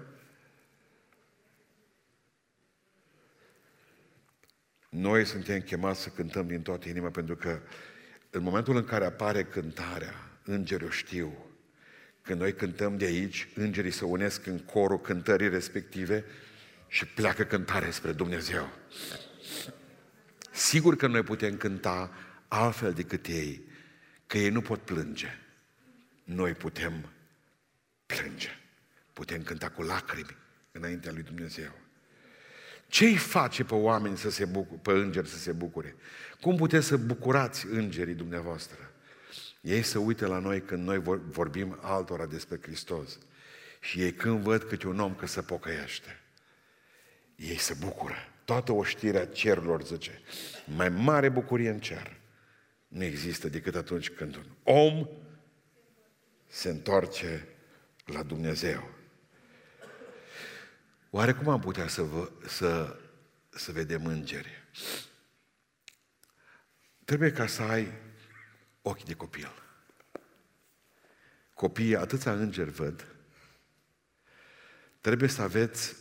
Noi 4.88 5.24
suntem 5.24 5.60
chemați 5.60 6.00
să 6.00 6.08
cântăm 6.08 6.46
din 6.46 6.62
toată 6.62 6.88
inima 6.88 7.08
pentru 7.08 7.36
că 7.36 7.60
în 8.30 8.42
momentul 8.42 8.76
în 8.76 8.84
care 8.84 9.04
apare 9.04 9.44
cântarea, 9.44 10.14
îngerii 10.44 10.86
o 10.86 10.90
știu. 10.90 11.46
Când 12.22 12.40
noi 12.40 12.54
cântăm 12.54 12.96
de 12.96 13.04
aici, 13.04 13.48
îngerii 13.54 13.90
se 13.90 14.04
unesc 14.04 14.46
în 14.46 14.58
corul 14.58 15.00
cântării 15.00 15.48
respective 15.48 16.24
și 16.86 17.06
pleacă 17.06 17.44
cântare 17.44 17.90
spre 17.90 18.12
Dumnezeu. 18.12 18.68
Sigur 20.50 20.96
că 20.96 21.06
noi 21.06 21.22
putem 21.22 21.56
cânta 21.56 22.10
altfel 22.52 22.92
decât 22.92 23.26
ei, 23.26 23.62
că 24.26 24.38
ei 24.38 24.50
nu 24.50 24.60
pot 24.60 24.80
plânge. 24.80 25.38
Noi 26.24 26.52
putem 26.52 27.08
plânge. 28.06 28.48
Putem 29.12 29.42
cânta 29.42 29.68
cu 29.68 29.82
lacrimi 29.82 30.36
înaintea 30.72 31.12
lui 31.12 31.22
Dumnezeu. 31.22 31.72
Ce 32.86 33.04
îi 33.04 33.16
face 33.16 33.64
pe 33.64 33.74
oameni 33.74 34.16
să 34.16 34.30
se 34.30 34.44
bucure, 34.44 34.80
pe 34.82 34.90
îngeri 34.92 35.28
să 35.28 35.38
se 35.38 35.52
bucure? 35.52 35.94
Cum 36.40 36.56
puteți 36.56 36.86
să 36.86 36.96
bucurați 36.96 37.66
îngerii 37.66 38.14
dumneavoastră? 38.14 38.92
Ei 39.60 39.82
se 39.82 39.98
uită 39.98 40.26
la 40.26 40.38
noi 40.38 40.62
când 40.62 40.86
noi 40.86 40.98
vorbim 41.30 41.78
altora 41.80 42.26
despre 42.26 42.58
Hristos. 42.62 43.18
Și 43.80 44.02
ei 44.02 44.12
când 44.12 44.42
văd 44.42 44.62
câte 44.62 44.86
un 44.86 45.00
om 45.00 45.14
că 45.14 45.26
se 45.26 45.42
pocăiește, 45.42 46.20
ei 47.36 47.58
se 47.58 47.76
bucură. 47.80 48.16
Toată 48.44 48.72
oștirea 48.72 49.26
cerurilor, 49.26 49.84
zice, 49.84 50.20
mai 50.76 50.88
mare 50.88 51.28
bucurie 51.28 51.70
în 51.70 51.80
cer 51.80 52.20
nu 52.92 53.04
există 53.04 53.48
decât 53.48 53.74
atunci 53.74 54.10
când 54.10 54.36
un 54.36 54.46
om 54.62 55.08
se 56.46 56.68
întoarce 56.68 57.48
la 58.04 58.22
Dumnezeu. 58.22 58.90
Oare 61.10 61.32
cum 61.32 61.48
am 61.48 61.60
putea 61.60 61.88
să, 61.88 62.02
vă, 62.02 62.30
să, 62.46 63.00
să 63.48 63.72
vedem 63.72 64.06
îngeri? 64.06 64.64
Trebuie 67.04 67.32
ca 67.32 67.46
să 67.46 67.62
ai 67.62 67.92
ochi 68.82 69.04
de 69.04 69.14
copil. 69.14 69.62
Copiii, 71.54 71.96
atâția 71.96 72.32
îngeri 72.32 72.70
văd, 72.70 73.06
trebuie 75.00 75.28
să 75.28 75.42
aveți 75.42 75.96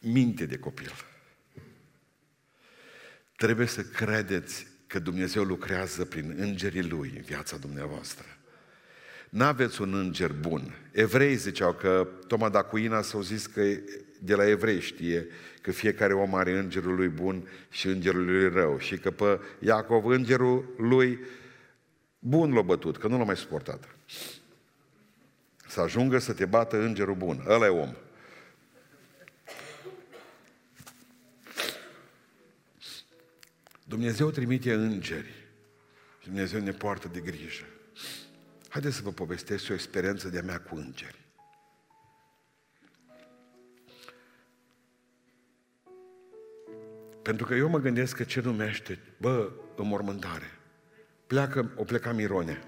minte 0.00 0.46
de 0.46 0.58
copil. 0.58 0.92
Trebuie 3.36 3.66
să 3.66 3.82
credeți 3.84 4.74
că 4.86 4.98
Dumnezeu 4.98 5.42
lucrează 5.42 6.04
prin 6.04 6.34
îngerii 6.38 6.88
Lui 6.88 7.12
în 7.16 7.22
viața 7.22 7.56
dumneavoastră. 7.56 8.26
N-aveți 9.28 9.80
un 9.80 9.94
înger 9.94 10.32
bun. 10.32 10.74
Evrei 10.92 11.34
ziceau 11.34 11.72
că 11.72 12.08
Toma 12.26 12.48
Dacuina 12.48 13.02
s-au 13.02 13.20
zis 13.20 13.46
că 13.46 13.62
de 14.18 14.34
la 14.34 14.48
evrei 14.48 14.80
știe 14.80 15.26
că 15.60 15.70
fiecare 15.70 16.12
om 16.12 16.34
are 16.34 16.58
îngerul 16.58 16.94
lui 16.94 17.08
bun 17.08 17.48
și 17.70 17.86
îngerul 17.86 18.24
lui 18.24 18.48
rău 18.48 18.78
și 18.78 18.98
că 18.98 19.10
pe 19.10 19.40
Iacov 19.58 20.06
îngerul 20.06 20.74
lui 20.78 21.18
bun 22.18 22.52
l-a 22.52 22.62
bătut, 22.62 22.96
că 22.96 23.08
nu 23.08 23.18
l-a 23.18 23.24
mai 23.24 23.36
suportat. 23.36 23.96
Să 25.68 25.80
ajungă 25.80 26.18
să 26.18 26.32
te 26.32 26.44
bată 26.44 26.82
îngerul 26.82 27.14
bun. 27.14 27.44
Ăla 27.48 27.66
e 27.66 27.68
om. 27.68 27.94
Dumnezeu 33.88 34.30
trimite 34.30 34.72
îngeri 34.72 35.34
și 36.20 36.26
Dumnezeu 36.26 36.60
ne 36.60 36.72
poartă 36.72 37.08
de 37.08 37.20
grijă. 37.20 37.64
Haideți 38.68 38.96
să 38.96 39.02
vă 39.02 39.12
povestesc 39.12 39.70
o 39.70 39.72
experiență 39.72 40.28
de-a 40.28 40.42
mea 40.42 40.60
cu 40.60 40.76
îngeri. 40.76 41.24
Pentru 47.22 47.46
că 47.46 47.54
eu 47.54 47.68
mă 47.68 47.78
gândesc 47.78 48.16
că 48.16 48.24
ce 48.24 48.40
numește, 48.40 48.98
bă, 49.20 49.52
înmormântare. 49.76 50.50
Pleacă, 51.26 51.72
o 51.76 51.84
pleca 51.84 52.12
Mirone, 52.12 52.62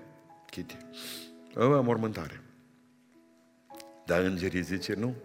Chiti. 0.51 0.77
Bă, 1.55 1.77
înmormântare. 1.79 2.43
Dar 4.07 4.25
îngerii 4.25 4.63
zice, 4.63 4.95
nu. 4.95 5.17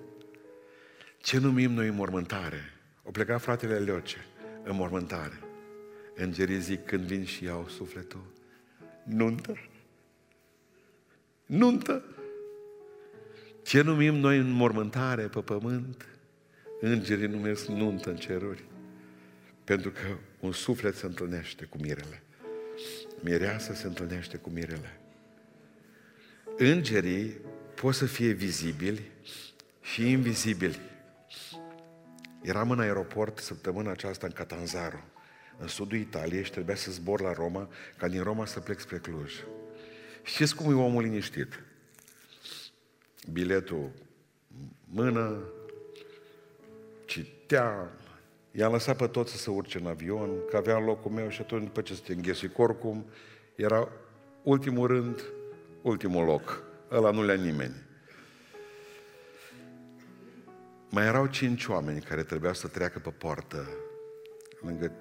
Ce 1.17 1.38
numim 1.38 1.71
noi 1.71 1.88
înmormântare? 1.88 2.73
O 3.03 3.12
pleca 3.12 3.38
fratele 3.38 3.79
Leoce, 3.79 4.25
înmormântare. 4.63 5.42
Îngerii 6.15 6.60
zic 6.60 6.86
când 6.86 7.04
vin 7.04 7.26
și 7.26 7.43
iau 7.43 7.67
sufletul, 7.67 8.23
nuntă. 9.04 9.58
Nuntă. 11.45 12.04
Ce 13.63 13.82
numim 13.82 14.15
noi 14.15 14.38
în 14.38 14.52
mormântare 14.52 15.28
pe 15.28 15.39
pământ, 15.39 16.06
îngerii 16.82 17.28
numesc 17.28 17.67
nuntă 17.67 18.10
în 18.10 18.15
ceruri. 18.15 18.63
Pentru 19.63 19.91
că 19.91 20.17
un 20.39 20.52
suflet 20.52 20.95
se 20.95 21.05
întâlnește 21.05 21.66
cu 21.66 21.78
mirele. 21.78 22.24
Mireasa 23.20 23.74
se 23.74 23.88
întâlnește 23.88 24.38
cu 24.38 24.49
mirele. 24.49 24.99
Îngerii 26.57 27.36
pot 27.76 27.93
să 27.93 28.05
fie 28.05 28.32
vizibili 28.32 29.01
și 29.82 30.09
invizibili. 30.09 30.80
Eram 32.41 32.72
în 32.72 32.80
aeroport 32.80 33.38
săptămâna 33.38 33.91
aceasta 33.91 34.28
în 34.28 34.34
Catanzaro 34.34 35.03
în 35.58 35.68
sudul 35.68 35.97
Italiei 35.97 36.43
și 36.43 36.51
trebuia 36.51 36.76
să 36.76 36.91
zbor 36.91 37.22
la 37.22 37.34
Roma, 37.34 37.70
ca 37.97 38.08
din 38.08 38.24
Roma 38.24 38.45
să 38.45 38.60
plec 38.60 38.80
spre 38.80 38.97
Cluj. 38.97 39.34
Știți 40.24 40.56
cum 40.56 40.72
e 40.72 40.84
omul 40.84 41.04
liniștit? 41.04 41.64
Biletul 43.32 43.91
mână, 44.86 45.43
citea, 47.06 47.91
i-am 48.51 48.72
lăsat 48.72 48.97
pe 48.97 49.08
toți 49.08 49.32
să 49.32 49.38
se 49.38 49.49
urce 49.49 49.78
în 49.78 49.88
avion, 49.88 50.30
că 50.49 50.58
avea 50.58 50.80
locul 50.80 51.12
meu 51.12 51.30
și 51.30 51.41
atunci 51.41 51.64
după 51.64 51.82
ce 51.82 51.93
se 51.93 52.14
înghesui 52.14 52.51
oricum, 52.56 53.06
era 53.56 53.89
ultimul 54.43 54.88
rând, 54.88 55.24
ultimul 55.82 56.26
loc. 56.26 56.64
Ăla 56.91 57.12
nu 57.12 57.24
le 57.24 57.36
nimeni. 57.36 57.76
Mai 60.89 61.06
erau 61.06 61.28
cinci 61.28 61.66
oameni 61.66 62.01
care 62.01 62.24
trebuiau 62.24 62.54
să 62.54 62.68
treacă 62.68 62.99
pe 62.99 63.10
poartă 63.10 63.68
lângă 64.62 64.91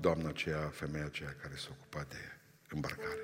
doamna 0.00 0.28
aceea, 0.28 0.58
femeia 0.58 1.04
aceea 1.04 1.34
care 1.42 1.54
se 1.56 1.68
ocupa 1.70 2.06
de 2.08 2.16
îmbarcare. 2.68 3.20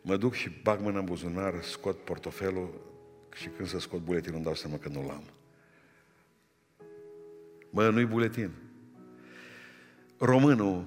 Mă 0.00 0.16
duc 0.16 0.34
și 0.34 0.50
bag 0.62 0.80
mâna 0.80 0.98
în 0.98 1.04
buzunar, 1.04 1.62
scot 1.62 2.04
portofelul 2.04 2.80
și 3.34 3.48
când 3.48 3.68
să 3.68 3.78
scot 3.78 4.00
buletinul 4.00 4.36
îmi 4.36 4.44
dau 4.44 4.54
seama 4.54 4.76
că 4.76 4.88
nu 4.88 5.06
l-am. 5.06 5.24
Mă, 7.70 7.88
nu-i 7.88 8.04
buletin. 8.04 8.50
Românul 10.18 10.86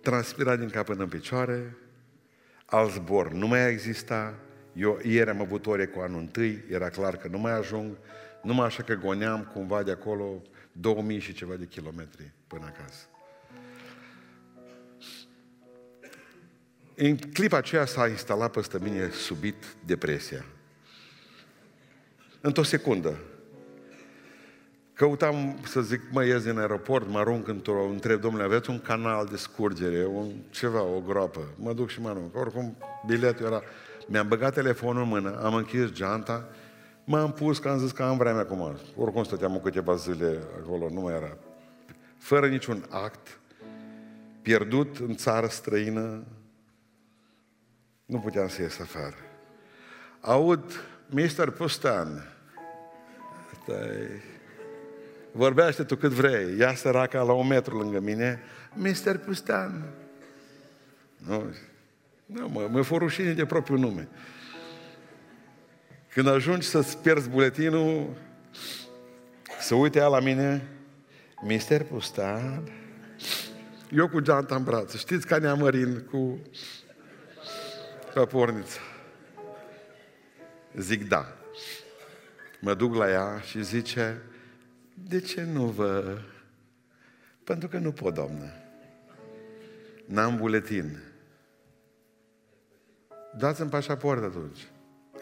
transpira 0.00 0.56
din 0.56 0.68
cap 0.68 0.84
până 0.84 1.02
în 1.02 1.08
picioare, 1.08 1.76
alt 2.66 2.90
zbor 2.90 3.32
nu 3.32 3.46
mai 3.46 3.70
exista, 3.70 4.34
eu 4.72 4.98
ieri 5.02 5.30
am 5.30 5.40
avut 5.40 5.66
ore 5.66 5.86
cu 5.86 6.00
anul 6.00 6.20
întâi, 6.20 6.64
era 6.70 6.88
clar 6.88 7.16
că 7.16 7.28
nu 7.28 7.38
mai 7.38 7.52
ajung, 7.52 7.96
numai 8.42 8.66
așa 8.66 8.82
că 8.82 8.94
goneam 8.94 9.44
cumva 9.52 9.82
de 9.82 9.90
acolo 9.90 10.42
2000 10.80 11.18
și 11.18 11.32
ceva 11.32 11.54
de 11.54 11.66
kilometri 11.66 12.32
până 12.46 12.64
acasă. 12.64 13.06
În 16.94 17.16
clipa 17.16 17.56
aceea 17.56 17.84
s-a 17.84 18.08
instalat 18.08 18.50
peste 18.50 18.78
mine 18.82 19.10
subit 19.10 19.76
depresia. 19.84 20.44
Într-o 22.40 22.62
secundă. 22.62 23.18
Căutam 24.92 25.58
să 25.64 25.80
zic, 25.80 26.00
mă 26.10 26.24
ies 26.24 26.42
din 26.42 26.58
aeroport, 26.58 27.08
mă 27.08 27.18
arunc 27.18 27.48
într-o, 27.48 27.84
întreb, 27.84 28.20
domnule, 28.20 28.44
aveți 28.44 28.70
un 28.70 28.80
canal 28.80 29.26
de 29.26 29.36
scurgere, 29.36 30.04
un, 30.04 30.32
ceva, 30.50 30.82
o 30.82 31.00
groapă. 31.00 31.54
Mă 31.56 31.72
duc 31.72 31.88
și 31.88 32.00
mă 32.00 32.08
arunc. 32.08 32.36
Oricum, 32.36 32.76
biletul 33.06 33.46
era... 33.46 33.62
Mi-am 34.06 34.28
băgat 34.28 34.54
telefonul 34.54 35.02
în 35.02 35.08
mână, 35.08 35.40
am 35.42 35.54
închis 35.54 35.90
geanta, 35.90 36.48
m-am 37.06 37.32
pus 37.32 37.58
că 37.58 37.68
am 37.68 37.78
zis 37.78 37.92
că 37.92 38.02
am 38.02 38.16
vreme 38.16 38.38
acum. 38.38 38.78
Oricum 38.96 39.24
stăteam 39.24 39.52
în 39.52 39.60
câteva 39.60 39.94
zile 39.94 40.42
acolo, 40.62 40.88
nu 40.90 41.00
mai 41.00 41.14
era. 41.14 41.36
Fără 42.18 42.48
niciun 42.48 42.86
act, 42.90 43.40
pierdut 44.42 44.96
în 44.96 45.16
țară 45.16 45.46
străină, 45.46 46.24
nu 48.04 48.18
puteam 48.18 48.48
să 48.48 48.62
ies 48.62 48.80
afară. 48.80 49.16
Aud, 50.20 50.84
Mr. 51.06 51.50
Pustan, 51.50 52.36
vorbește 55.32 55.84
tu 55.84 55.96
cât 55.96 56.10
vrei, 56.10 56.58
ia 56.58 56.74
săraca 56.74 57.22
la 57.22 57.32
un 57.32 57.46
metru 57.46 57.78
lângă 57.78 58.00
mine, 58.00 58.40
Mr. 58.72 59.16
Pustan. 59.16 59.84
Nu, 61.16 61.54
nu 62.26 62.48
mă, 62.48 62.68
mă 62.70 62.82
fă 62.82 62.96
rușine 62.96 63.32
de 63.32 63.46
propriul 63.46 63.78
nume. 63.78 64.08
Când 66.16 66.28
ajungi 66.28 66.66
să-ți 66.66 66.98
pierzi 66.98 67.28
buletinul, 67.28 68.16
să 69.60 69.74
uite 69.74 69.98
ea 69.98 70.06
la 70.06 70.20
mine, 70.20 70.68
Mr. 71.42 71.82
Pustan, 71.82 72.70
eu 73.90 74.08
cu 74.08 74.20
geanta 74.20 74.54
în 74.54 74.64
braț, 74.64 74.94
știți 74.94 75.26
ca 75.26 75.38
neamărin 75.38 76.06
cu 76.10 76.38
porniță. 78.28 78.78
Zic 80.76 81.08
da. 81.08 81.36
Mă 82.60 82.74
duc 82.74 82.94
la 82.94 83.10
ea 83.10 83.40
și 83.40 83.64
zice, 83.64 84.22
de 84.94 85.20
ce 85.20 85.42
nu 85.42 85.64
vă... 85.64 86.18
Pentru 87.44 87.68
că 87.68 87.78
nu 87.78 87.92
pot, 87.92 88.14
doamnă. 88.14 88.50
N-am 90.04 90.36
buletin. 90.36 91.02
Dați-mi 93.38 93.70
pașaport 93.70 94.22
atunci. 94.22 94.66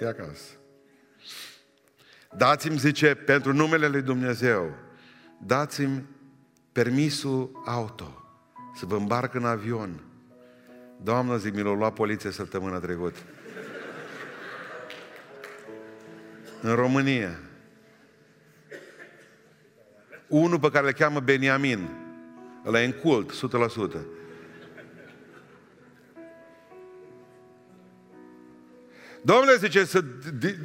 E 0.00 0.06
acasă. 0.06 0.50
Dați-mi, 2.36 2.78
zice, 2.78 3.14
pentru 3.14 3.52
numele 3.52 3.88
Lui 3.88 4.02
Dumnezeu, 4.02 4.74
dați-mi 5.38 6.04
permisul 6.72 7.62
auto 7.64 8.24
să 8.76 8.86
vă 8.86 8.96
îmbarc 8.96 9.34
în 9.34 9.44
avion 9.44 10.00
Doamnă, 11.04 11.36
zic, 11.36 11.54
mi 11.54 11.62
l-a 11.62 11.74
luat 11.74 11.92
poliția 11.92 12.30
săptămâna 12.30 12.78
trecută. 12.78 13.18
În 16.60 16.74
România. 16.74 17.38
Unul 20.26 20.58
pe 20.58 20.70
care 20.70 20.86
le 20.86 20.92
cheamă 20.92 21.20
Beniamin. 21.20 21.88
Ăla 22.66 22.82
e 22.82 22.84
în 22.84 22.92
cult, 22.92 23.32
100%. 23.32 24.00
Domnule, 29.24 29.56
zice, 29.56 29.84
să 29.84 30.04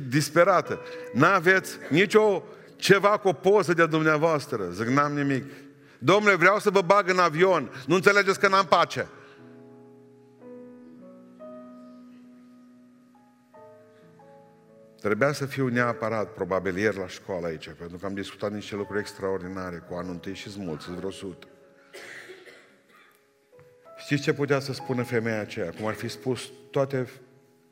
disperată. 0.07 0.80
N-aveți 1.14 1.78
nicio 1.89 2.43
ceva 2.76 3.18
cu 3.18 3.28
o 3.28 3.34
poză 3.34 3.74
de 3.74 3.86
dumneavoastră. 3.86 4.70
Zic, 4.72 4.88
n-am 4.88 5.14
nimic. 5.14 5.43
Domnule, 5.99 6.36
vreau 6.36 6.60
să 6.60 6.70
vă 6.70 6.82
bag 6.82 7.10
în 7.10 7.20
avion. 7.20 7.72
Nu 7.88 7.95
înțelegeți 7.95 8.39
că 8.39 8.47
n-am 8.47 8.66
pace. 8.66 9.07
Trebuia 15.01 15.32
să 15.32 15.45
fiu 15.45 15.68
neapărat, 15.68 16.34
probabil 16.34 16.78
ieri 16.78 16.97
la 16.97 17.07
școală 17.07 17.45
aici, 17.45 17.70
pentru 17.78 17.97
că 17.97 18.05
am 18.05 18.14
discutat 18.14 18.51
niște 18.51 18.76
lucruri 18.76 18.99
extraordinare 18.99 19.84
cu 19.89 19.95
anul 19.95 20.12
întâi 20.12 20.34
și 20.34 20.49
sunt 20.49 20.66
mulți, 20.66 20.84
sunt 20.84 20.97
vreo 20.97 21.12
sută. 21.12 21.47
Știți 23.97 24.22
ce 24.22 24.34
putea 24.34 24.60
să 24.60 24.74
spună 24.74 25.03
femeia 25.03 25.39
aceea? 25.39 25.70
Cum 25.70 25.86
ar 25.86 25.93
fi 25.93 26.07
spus 26.07 26.49
toate 26.72 27.07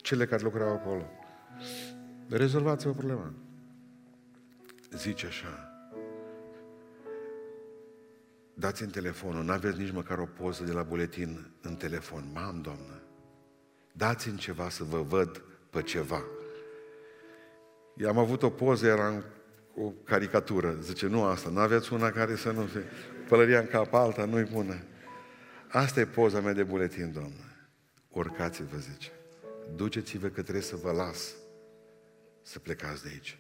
cele 0.08 0.26
care 0.26 0.44
lucrau 0.44 0.70
acolo. 0.70 1.10
Rezolvați-vă 2.30 2.92
problema. 2.92 3.34
Zice 4.92 5.26
așa. 5.26 5.72
Dați-mi 8.54 8.92
telefonul, 8.92 9.44
n-aveți 9.44 9.80
nici 9.80 9.92
măcar 9.92 10.18
o 10.18 10.26
poză 10.26 10.64
de 10.64 10.72
la 10.72 10.84
buletin 10.84 11.52
în 11.62 11.76
telefon. 11.76 12.24
Mam, 12.34 12.62
doamnă, 12.62 13.02
dați-mi 13.92 14.38
ceva 14.38 14.70
să 14.70 14.84
vă 14.84 15.02
văd 15.02 15.42
pe 15.70 15.82
ceva. 15.82 16.24
Eu 17.98 18.10
am 18.10 18.18
avut 18.18 18.44
o 18.44 18.50
poză, 18.50 18.88
era 18.88 19.08
în 19.08 19.24
o 19.76 19.90
caricatură. 20.04 20.78
Zice, 20.82 21.08
nu 21.08 21.24
asta, 21.24 21.50
nu 21.50 21.60
aveți 21.60 21.94
una 21.94 22.10
care 22.10 22.36
să 22.36 22.52
nu 22.52 22.62
fie 22.62 22.84
pălăria 23.28 23.60
în 23.60 23.68
cap, 23.68 23.94
alta 23.94 24.26
nu-i 24.26 24.48
bună. 24.52 24.76
Asta 25.68 26.00
e 26.00 26.06
poza 26.06 26.40
mea 26.40 26.54
de 26.54 26.64
buletin, 26.64 27.12
doamnă. 27.12 27.44
Urcați-vă, 28.10 28.78
zice. 28.78 29.17
Duceți-vă 29.76 30.28
că 30.28 30.42
trebuie 30.42 30.64
să 30.64 30.76
vă 30.76 30.92
las 30.92 31.36
să 32.42 32.60
plecați 32.60 33.04
de 33.04 33.10
aici. 33.12 33.38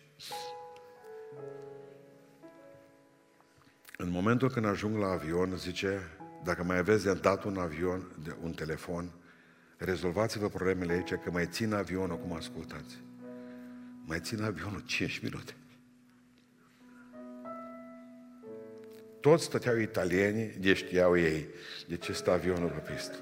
În 3.98 4.10
momentul 4.10 4.50
când 4.50 4.66
ajung 4.66 4.98
la 4.98 5.08
avion, 5.08 5.58
zice, 5.58 6.02
dacă 6.44 6.64
mai 6.64 6.78
aveți 6.78 7.04
de 7.04 7.14
dat 7.14 7.44
un 7.44 7.58
avion, 7.58 8.12
de 8.24 8.36
un 8.42 8.52
telefon, 8.52 9.12
rezolvați-vă 9.78 10.50
problemele 10.50 10.94
aici, 10.94 11.14
că 11.14 11.32
mai 11.32 11.48
țin 11.48 11.74
avionul, 11.74 12.18
cum 12.18 12.34
ascultați 12.34 13.06
mai 14.08 14.20
țin 14.20 14.44
avionul 14.44 14.84
5 14.96 15.20
minute. 15.20 15.56
Toți 19.20 19.44
stăteau 19.44 19.78
italieni, 19.78 20.56
de 20.60 20.74
știau 20.74 21.18
ei 21.18 21.48
de 21.88 21.98
ce 21.98 22.14
stă 22.14 22.32
avionul 22.32 22.70
pe 22.70 22.92
pistă. 22.92 23.16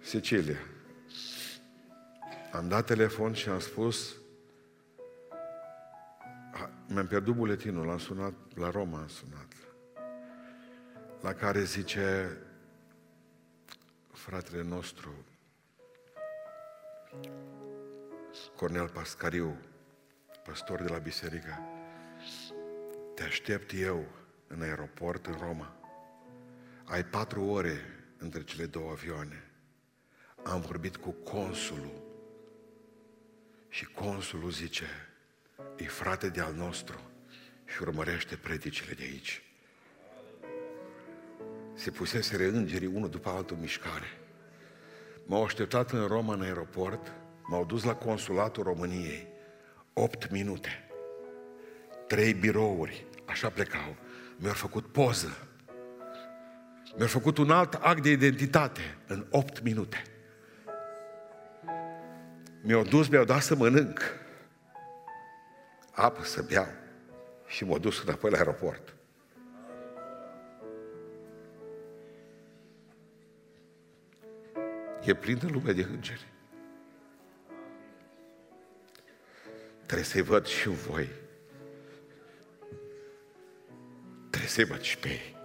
Sicilia. 0.00 0.58
Am 2.52 2.68
dat 2.68 2.86
telefon 2.86 3.32
și 3.32 3.48
am 3.48 3.58
spus, 3.58 4.16
mi-am 6.86 7.06
pierdut 7.06 7.34
buletinul, 7.34 7.86
l-am 7.86 7.98
sunat, 7.98 8.32
la 8.54 8.70
Roma 8.70 8.98
am 8.98 9.08
sunat, 9.08 9.54
la 11.20 11.32
care 11.32 11.62
zice 11.62 12.36
fratele 14.12 14.62
nostru, 14.62 15.14
Cornel 18.56 18.88
Pascariu, 18.88 19.56
pastor 20.44 20.82
de 20.82 20.88
la 20.88 20.98
biserică, 20.98 21.58
te 23.14 23.22
aștept 23.22 23.72
eu 23.74 24.04
în 24.46 24.62
aeroport 24.62 25.26
în 25.26 25.36
Roma. 25.40 25.74
Ai 26.84 27.04
patru 27.04 27.44
ore 27.44 27.80
între 28.18 28.44
cele 28.44 28.66
două 28.66 28.90
avioane. 28.90 29.50
Am 30.42 30.60
vorbit 30.60 30.96
cu 30.96 31.10
consulul 31.10 32.09
și 33.70 33.84
consulul 33.84 34.50
zice, 34.50 34.86
e 35.76 35.84
frate 35.84 36.28
de 36.28 36.40
al 36.40 36.54
nostru 36.54 37.00
și 37.66 37.82
urmărește 37.82 38.36
predicile 38.36 38.92
de 38.92 39.02
aici. 39.02 39.42
Se 41.74 41.90
pusese 41.90 42.44
îngerii 42.44 42.86
unul 42.94 43.10
după 43.10 43.28
altul 43.28 43.56
mișcare. 43.56 44.18
M-au 45.26 45.44
așteptat 45.44 45.90
în 45.90 46.06
Roma 46.06 46.34
în 46.34 46.42
aeroport 46.42 47.12
M-au 47.50 47.64
dus 47.64 47.84
la 47.84 47.94
consulatul 47.94 48.62
României. 48.62 49.26
Opt 49.92 50.30
minute. 50.30 50.88
Trei 52.06 52.32
birouri. 52.34 53.06
Așa 53.24 53.48
plecau. 53.48 53.96
Mi-au 54.36 54.54
făcut 54.54 54.86
poză. 54.86 55.48
Mi-au 56.96 57.08
făcut 57.08 57.38
un 57.38 57.50
alt 57.50 57.74
act 57.74 58.02
de 58.02 58.10
identitate 58.10 58.96
în 59.06 59.26
opt 59.30 59.62
minute. 59.62 60.02
Mi-au 62.62 62.82
dus, 62.82 63.08
mi-au 63.08 63.24
dat 63.24 63.42
să 63.42 63.54
mănânc. 63.54 64.00
Apă 65.92 66.22
să 66.22 66.42
beau. 66.42 66.66
Și 67.46 67.64
m-au 67.64 67.78
dus 67.78 68.02
înapoi 68.02 68.30
la 68.30 68.36
aeroport. 68.36 68.94
E 75.04 75.14
plină 75.14 75.48
lumea 75.50 75.72
de 75.72 75.82
îngeri. 75.82 76.26
Trebuie 79.86 80.06
să-i 80.06 80.22
văd 80.22 80.46
și 80.46 80.68
voi. 80.68 81.08
Trebuie 84.30 84.50
să-i 84.50 84.64
văd 84.64 84.80
și 84.80 84.98
pe 84.98 85.08
ei. 85.08 85.36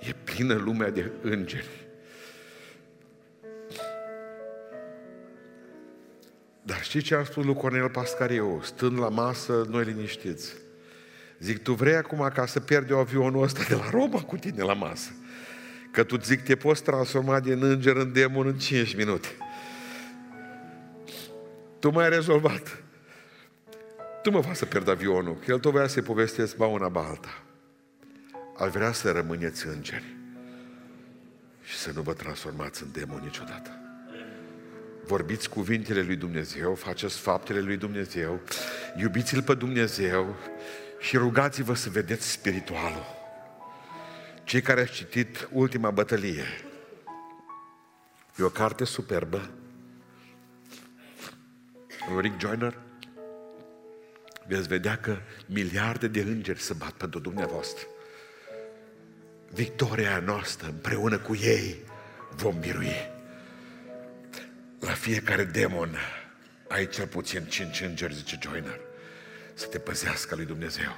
E 0.00 0.12
plină 0.12 0.54
lumea 0.54 0.90
de 0.90 1.12
îngeri. 1.22 1.89
Dar 6.70 6.82
știi 6.82 7.00
ce 7.00 7.14
a 7.14 7.24
spus 7.24 7.44
lui 7.44 7.54
Cornel 7.54 7.88
Pascariu, 7.88 8.60
stând 8.62 8.98
la 8.98 9.08
masă, 9.08 9.66
noi 9.68 9.84
liniștiți? 9.84 10.52
Zic, 11.38 11.62
tu 11.62 11.72
vrei 11.72 11.94
acum 11.94 12.30
ca 12.34 12.46
să 12.46 12.60
pierdi 12.60 12.92
avionul 12.92 13.42
ăsta 13.42 13.62
de 13.68 13.74
la 13.74 13.90
Roma 13.90 14.20
cu 14.20 14.36
tine 14.36 14.62
la 14.62 14.72
masă? 14.72 15.10
Că 15.90 16.04
tu 16.04 16.18
zic, 16.18 16.42
te 16.42 16.56
poți 16.56 16.82
transforma 16.82 17.40
din 17.40 17.62
înger 17.62 17.96
în 17.96 18.12
demon 18.12 18.46
în 18.46 18.58
5 18.58 18.96
minute. 18.96 19.28
Tu 21.78 21.90
mai 21.90 22.04
ai 22.04 22.10
rezolvat. 22.10 22.82
Tu 24.22 24.30
mă 24.30 24.42
faci 24.42 24.56
să 24.56 24.64
pierd 24.64 24.88
avionul, 24.88 25.36
că 25.44 25.50
el 25.50 25.58
tot 25.58 25.72
vrea 25.72 25.86
să-i 25.86 26.02
povestesc 26.02 26.56
ba 26.56 26.66
una, 26.66 26.88
ba 26.88 27.06
alta. 27.06 27.42
Al 28.56 28.70
vrea 28.70 28.92
să 28.92 29.10
rămâneți 29.10 29.66
îngeri 29.66 30.16
și 31.62 31.76
să 31.76 31.90
nu 31.94 32.00
vă 32.00 32.12
transformați 32.12 32.82
în 32.82 32.88
demon 32.92 33.20
niciodată. 33.24 33.89
Vorbiți 35.10 35.48
cuvintele 35.48 36.02
lui 36.02 36.16
Dumnezeu, 36.16 36.74
faceți 36.74 37.18
faptele 37.18 37.60
lui 37.60 37.76
Dumnezeu, 37.76 38.40
iubiți-L 38.96 39.42
pe 39.42 39.54
Dumnezeu 39.54 40.36
și 41.00 41.16
rugați-vă 41.16 41.74
să 41.74 41.90
vedeți 41.90 42.30
spiritualul. 42.30 43.04
Cei 44.44 44.60
care 44.60 44.80
ați 44.80 44.92
citit 44.92 45.48
ultima 45.52 45.90
bătălie, 45.90 46.44
e 48.36 48.42
o 48.42 48.48
carte 48.48 48.84
superbă, 48.84 49.50
Rick 52.20 52.40
Joyner, 52.40 52.78
veți 54.46 54.68
vedea 54.68 54.96
că 54.96 55.16
miliarde 55.46 56.08
de 56.08 56.20
îngeri 56.20 56.60
se 56.60 56.72
bat 56.72 56.92
pentru 56.92 57.20
dumneavoastră. 57.20 57.86
Victoria 59.52 60.18
noastră, 60.18 60.68
împreună 60.68 61.18
cu 61.18 61.34
ei, 61.34 61.76
vom 62.36 62.60
birui. 62.60 63.18
La 64.90 64.96
fiecare 64.96 65.44
demon 65.44 65.96
ai 66.68 66.88
cel 66.88 67.06
puțin 67.06 67.44
cinci 67.44 67.80
îngeri, 67.80 68.14
zice 68.14 68.38
Joiner, 68.42 68.80
să 69.54 69.66
te 69.66 69.78
păzească 69.78 70.34
lui 70.34 70.44
Dumnezeu. 70.44 70.96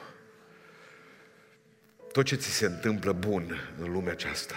Tot 2.12 2.24
ce 2.24 2.34
ți 2.34 2.50
se 2.50 2.66
întâmplă 2.66 3.12
bun 3.12 3.74
în 3.78 3.92
lumea 3.92 4.12
aceasta 4.12 4.54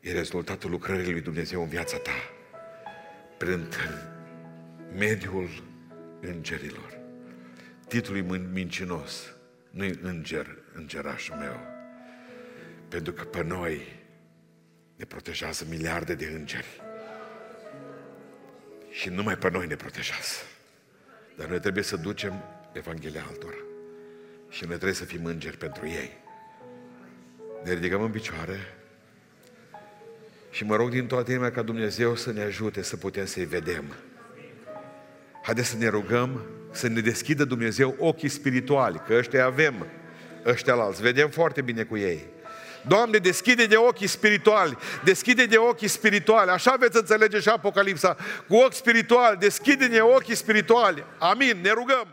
e 0.00 0.12
rezultatul 0.12 0.70
lucrării 0.70 1.12
lui 1.12 1.20
Dumnezeu 1.20 1.62
în 1.62 1.68
viața 1.68 1.96
ta, 1.96 2.30
prin 3.38 3.68
mediul 4.96 5.48
îngerilor. 6.20 6.98
Titlul 7.88 8.16
e 8.16 8.38
mincinos, 8.52 9.34
nu-i 9.70 9.98
înger, 10.02 10.58
îngerașul 10.74 11.34
meu. 11.34 11.60
Pentru 12.88 13.12
că 13.12 13.24
pe 13.24 13.42
noi 13.42 14.02
ne 14.96 15.04
protejează 15.04 15.66
miliarde 15.68 16.14
de 16.14 16.26
îngeri. 16.26 16.83
Și 18.94 19.08
numai 19.08 19.36
pe 19.36 19.50
noi 19.50 19.66
ne 19.66 19.74
protejează. 19.74 20.34
Dar 21.36 21.48
noi 21.48 21.60
trebuie 21.60 21.82
să 21.82 21.96
ducem 21.96 22.44
Evanghelia 22.72 23.24
altora. 23.28 23.56
Și 24.48 24.64
noi 24.64 24.74
trebuie 24.74 24.92
să 24.94 25.04
fim 25.04 25.24
îngeri 25.24 25.56
pentru 25.56 25.86
ei. 25.86 26.10
Ne 27.64 27.72
ridicăm 27.72 28.02
în 28.02 28.10
picioare 28.10 28.58
și 30.50 30.64
mă 30.64 30.76
rog 30.76 30.90
din 30.90 31.06
toată 31.06 31.30
inima 31.30 31.50
ca 31.50 31.62
Dumnezeu 31.62 32.16
să 32.16 32.32
ne 32.32 32.42
ajute 32.42 32.82
să 32.82 32.96
putem 32.96 33.24
să-i 33.24 33.44
vedem. 33.44 33.84
Haideți 35.42 35.68
să 35.68 35.76
ne 35.76 35.88
rugăm 35.88 36.44
să 36.70 36.88
ne 36.88 37.00
deschidă 37.00 37.44
Dumnezeu 37.44 37.96
ochii 37.98 38.28
spirituali, 38.28 39.02
că 39.06 39.14
ăștia 39.14 39.44
avem, 39.44 39.86
ăștia 40.44 40.74
alți, 40.74 41.02
vedem 41.02 41.28
foarte 41.30 41.62
bine 41.62 41.82
cu 41.82 41.96
ei. 41.96 42.24
Doamne, 42.86 43.18
deschide 43.18 43.66
de 43.66 43.76
ochii 43.76 44.06
spirituali, 44.06 44.78
deschide 45.04 45.46
de 45.46 45.56
ochii 45.56 45.88
spirituali, 45.88 46.50
așa 46.50 46.76
veți 46.78 46.96
înțelege 46.96 47.40
și 47.40 47.48
Apocalipsa, 47.48 48.16
cu 48.48 48.56
ochi 48.56 48.74
spirituali, 48.74 49.38
deschide 49.38 49.86
de 49.86 50.00
ochii 50.00 50.34
spirituali. 50.34 51.04
Amin, 51.18 51.60
ne 51.62 51.70
rugăm. 51.70 52.06